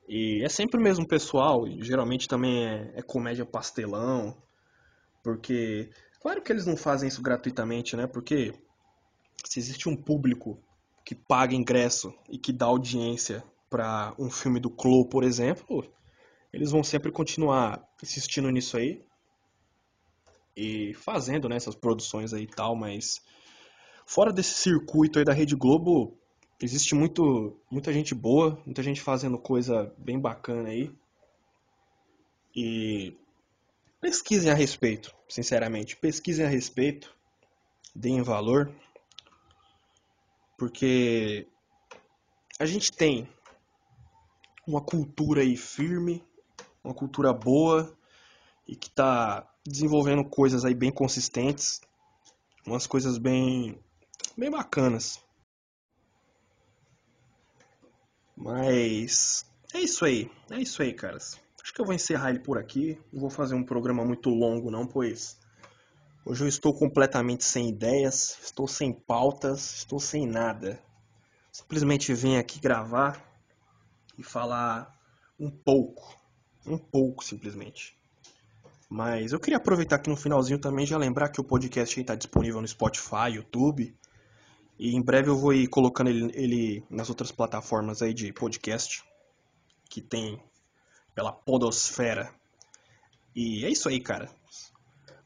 E 0.09 0.43
é 0.43 0.49
sempre 0.49 0.81
o 0.81 0.83
mesmo 0.83 1.07
pessoal, 1.07 1.67
geralmente 1.81 2.27
também 2.27 2.67
é, 2.67 2.93
é 2.97 3.03
comédia 3.03 3.45
pastelão, 3.45 4.35
porque 5.23 5.91
claro 6.21 6.41
que 6.41 6.51
eles 6.51 6.65
não 6.65 6.79
fazem 6.79 7.09
isso 7.09 7.21
gratuitamente, 7.21 7.95
né? 7.95 8.07
Porque 8.07 8.55
se 9.45 9.59
existe 9.59 9.87
um 9.87 9.95
público 9.95 10.59
que 11.05 11.15
paga 11.15 11.55
ingresso 11.55 12.15
e 12.29 12.39
que 12.39 12.53
dá 12.53 12.67
audiência 12.67 13.45
para 13.69 14.15
um 14.19 14.31
filme 14.31 14.59
do 14.59 14.71
Clo, 14.71 15.07
por 15.07 15.23
exemplo, 15.23 15.85
eles 16.53 16.71
vão 16.71 16.83
sempre 16.83 17.13
continuar 17.13 17.87
insistindo 18.03 18.51
nisso 18.51 18.79
aí 18.79 19.05
e 20.57 20.95
fazendo 20.95 21.49
né, 21.49 21.57
essas 21.57 21.75
produções 21.75 22.33
aí 22.33 22.45
e 22.45 22.47
tal, 22.47 22.75
mas 22.75 23.21
fora 24.07 24.33
desse 24.33 24.55
circuito 24.55 25.19
aí 25.19 25.25
da 25.25 25.35
Rede 25.35 25.55
Globo, 25.55 26.19
existe 26.61 26.95
muito, 26.95 27.57
muita 27.71 27.93
gente 27.93 28.15
boa, 28.15 28.61
muita 28.67 28.83
gente 28.83 29.01
fazendo 29.01 29.39
coisa 29.39 29.93
bem 29.97 30.19
bacana 30.19 30.71
aí. 30.71 30.93
E 32.55 33.17
pesquisem 34.01 34.51
a 34.51 34.55
respeito, 34.55 35.15
sinceramente. 35.29 35.97
Pesquisem 35.97 36.45
a 36.45 36.49
respeito, 36.49 37.15
deem 37.95 38.23
valor, 38.23 38.73
porque 40.57 41.47
a 42.59 42.67
gente 42.67 42.93
tem 42.93 43.29
uma 44.67 44.81
cultura 44.81 45.43
aí 45.43 45.57
firme, 45.57 46.25
uma 46.83 46.93
cultura 46.93 47.33
boa 47.33 47.97
e 48.67 48.75
que 48.75 48.89
está 48.89 49.49
desenvolvendo 49.65 50.25
coisas 50.25 50.65
aí 50.65 50.75
bem 50.75 50.91
consistentes, 50.91 51.81
umas 52.67 52.87
coisas 52.87 53.19
bem 53.19 53.79
bem 54.37 54.51
bacanas. 54.51 55.21
Mas 58.41 59.45
é 59.75 59.81
isso 59.81 60.05
aí, 60.05 60.31
é 60.49 60.61
isso 60.61 60.81
aí, 60.81 60.95
caras. 60.95 61.37
Acho 61.61 61.75
que 61.75 61.81
eu 61.81 61.85
vou 61.85 61.95
encerrar 61.95 62.31
ele 62.31 62.39
por 62.39 62.57
aqui. 62.57 62.97
Não 63.13 63.21
vou 63.21 63.31
fazer 63.31 63.57
um 63.57 63.65
programa 63.65 64.05
muito 64.05 64.31
longo, 64.31 64.71
não, 64.71 64.87
pois 64.87 65.37
hoje 66.25 66.45
eu 66.45 66.49
estou 66.49 66.73
completamente 66.73 67.45
sem 67.45 67.69
ideias, 67.69 68.39
estou 68.41 68.69
sem 68.69 68.93
pautas, 68.93 69.79
estou 69.79 69.99
sem 69.99 70.25
nada. 70.25 70.81
Simplesmente 71.51 72.15
vim 72.15 72.37
aqui 72.37 72.61
gravar 72.61 73.21
e 74.17 74.23
falar 74.23 74.97
um 75.39 75.51
pouco, 75.51 76.17
um 76.65 76.79
pouco 76.79 77.25
simplesmente. 77.25 77.99
Mas 78.89 79.33
eu 79.33 79.41
queria 79.41 79.57
aproveitar 79.57 79.97
aqui 79.97 80.09
no 80.09 80.17
finalzinho 80.17 80.61
também 80.61 80.87
já 80.87 80.97
lembrar 80.97 81.29
que 81.31 81.41
o 81.41 81.45
podcast 81.45 82.01
está 82.01 82.15
disponível 82.15 82.61
no 82.61 82.69
Spotify, 82.69 83.33
YouTube 83.35 83.95
e 84.79 84.95
em 84.95 85.03
breve 85.03 85.29
eu 85.29 85.37
vou 85.37 85.53
ir 85.53 85.67
colocando 85.67 86.09
ele, 86.09 86.31
ele 86.35 86.85
nas 86.89 87.09
outras 87.09 87.33
plataformas 87.33 88.01
aí 88.01 88.15
de 88.15 88.33
podcast 88.33 89.03
que 89.91 90.01
tem 90.01 90.41
pela 91.15 91.33
podosfera. 91.33 92.33
E 93.35 93.65
é 93.65 93.71
isso 93.71 93.89
aí, 93.89 94.01
cara. 94.01 94.31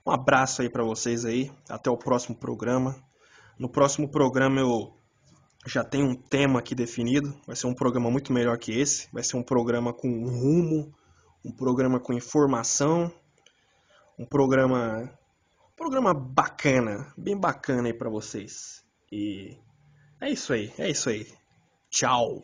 Um 0.07 0.11
abraço 0.11 0.63
aí 0.63 0.71
para 0.71 0.83
vocês 0.83 1.25
aí. 1.25 1.53
Até 1.69 1.91
o 1.91 1.99
próximo 1.99 2.35
programa. 2.35 2.97
No 3.59 3.69
próximo 3.69 4.09
programa 4.09 4.61
eu 4.61 4.97
já 5.67 5.85
tenho 5.85 6.07
um 6.07 6.15
tema 6.15 6.59
aqui 6.59 6.75
definido. 6.75 7.39
Vai 7.47 7.55
ser 7.55 7.67
um 7.67 7.75
programa 7.75 8.11
muito 8.11 8.33
melhor 8.33 8.57
que 8.59 8.73
esse. 8.73 9.09
Vai 9.13 9.23
ser 9.23 9.37
um 9.37 9.43
programa 9.43 9.93
com 9.93 10.09
rumo, 10.27 10.93
um 11.45 11.53
programa 11.53 12.01
com 12.01 12.13
informação, 12.13 13.13
um 14.19 14.25
programa, 14.25 15.11
um 15.73 15.77
programa 15.77 16.15
bacana, 16.15 17.13
bem 17.19 17.39
bacana 17.39 17.89
aí 17.89 17.95
para 17.95 18.09
vocês. 18.09 18.82
E 19.13 19.59
é 20.23 20.31
isso 20.31 20.55
aí, 20.55 20.73
é 20.79 20.89
isso 20.89 21.11
aí. 21.11 21.27
Tchau. 21.91 22.43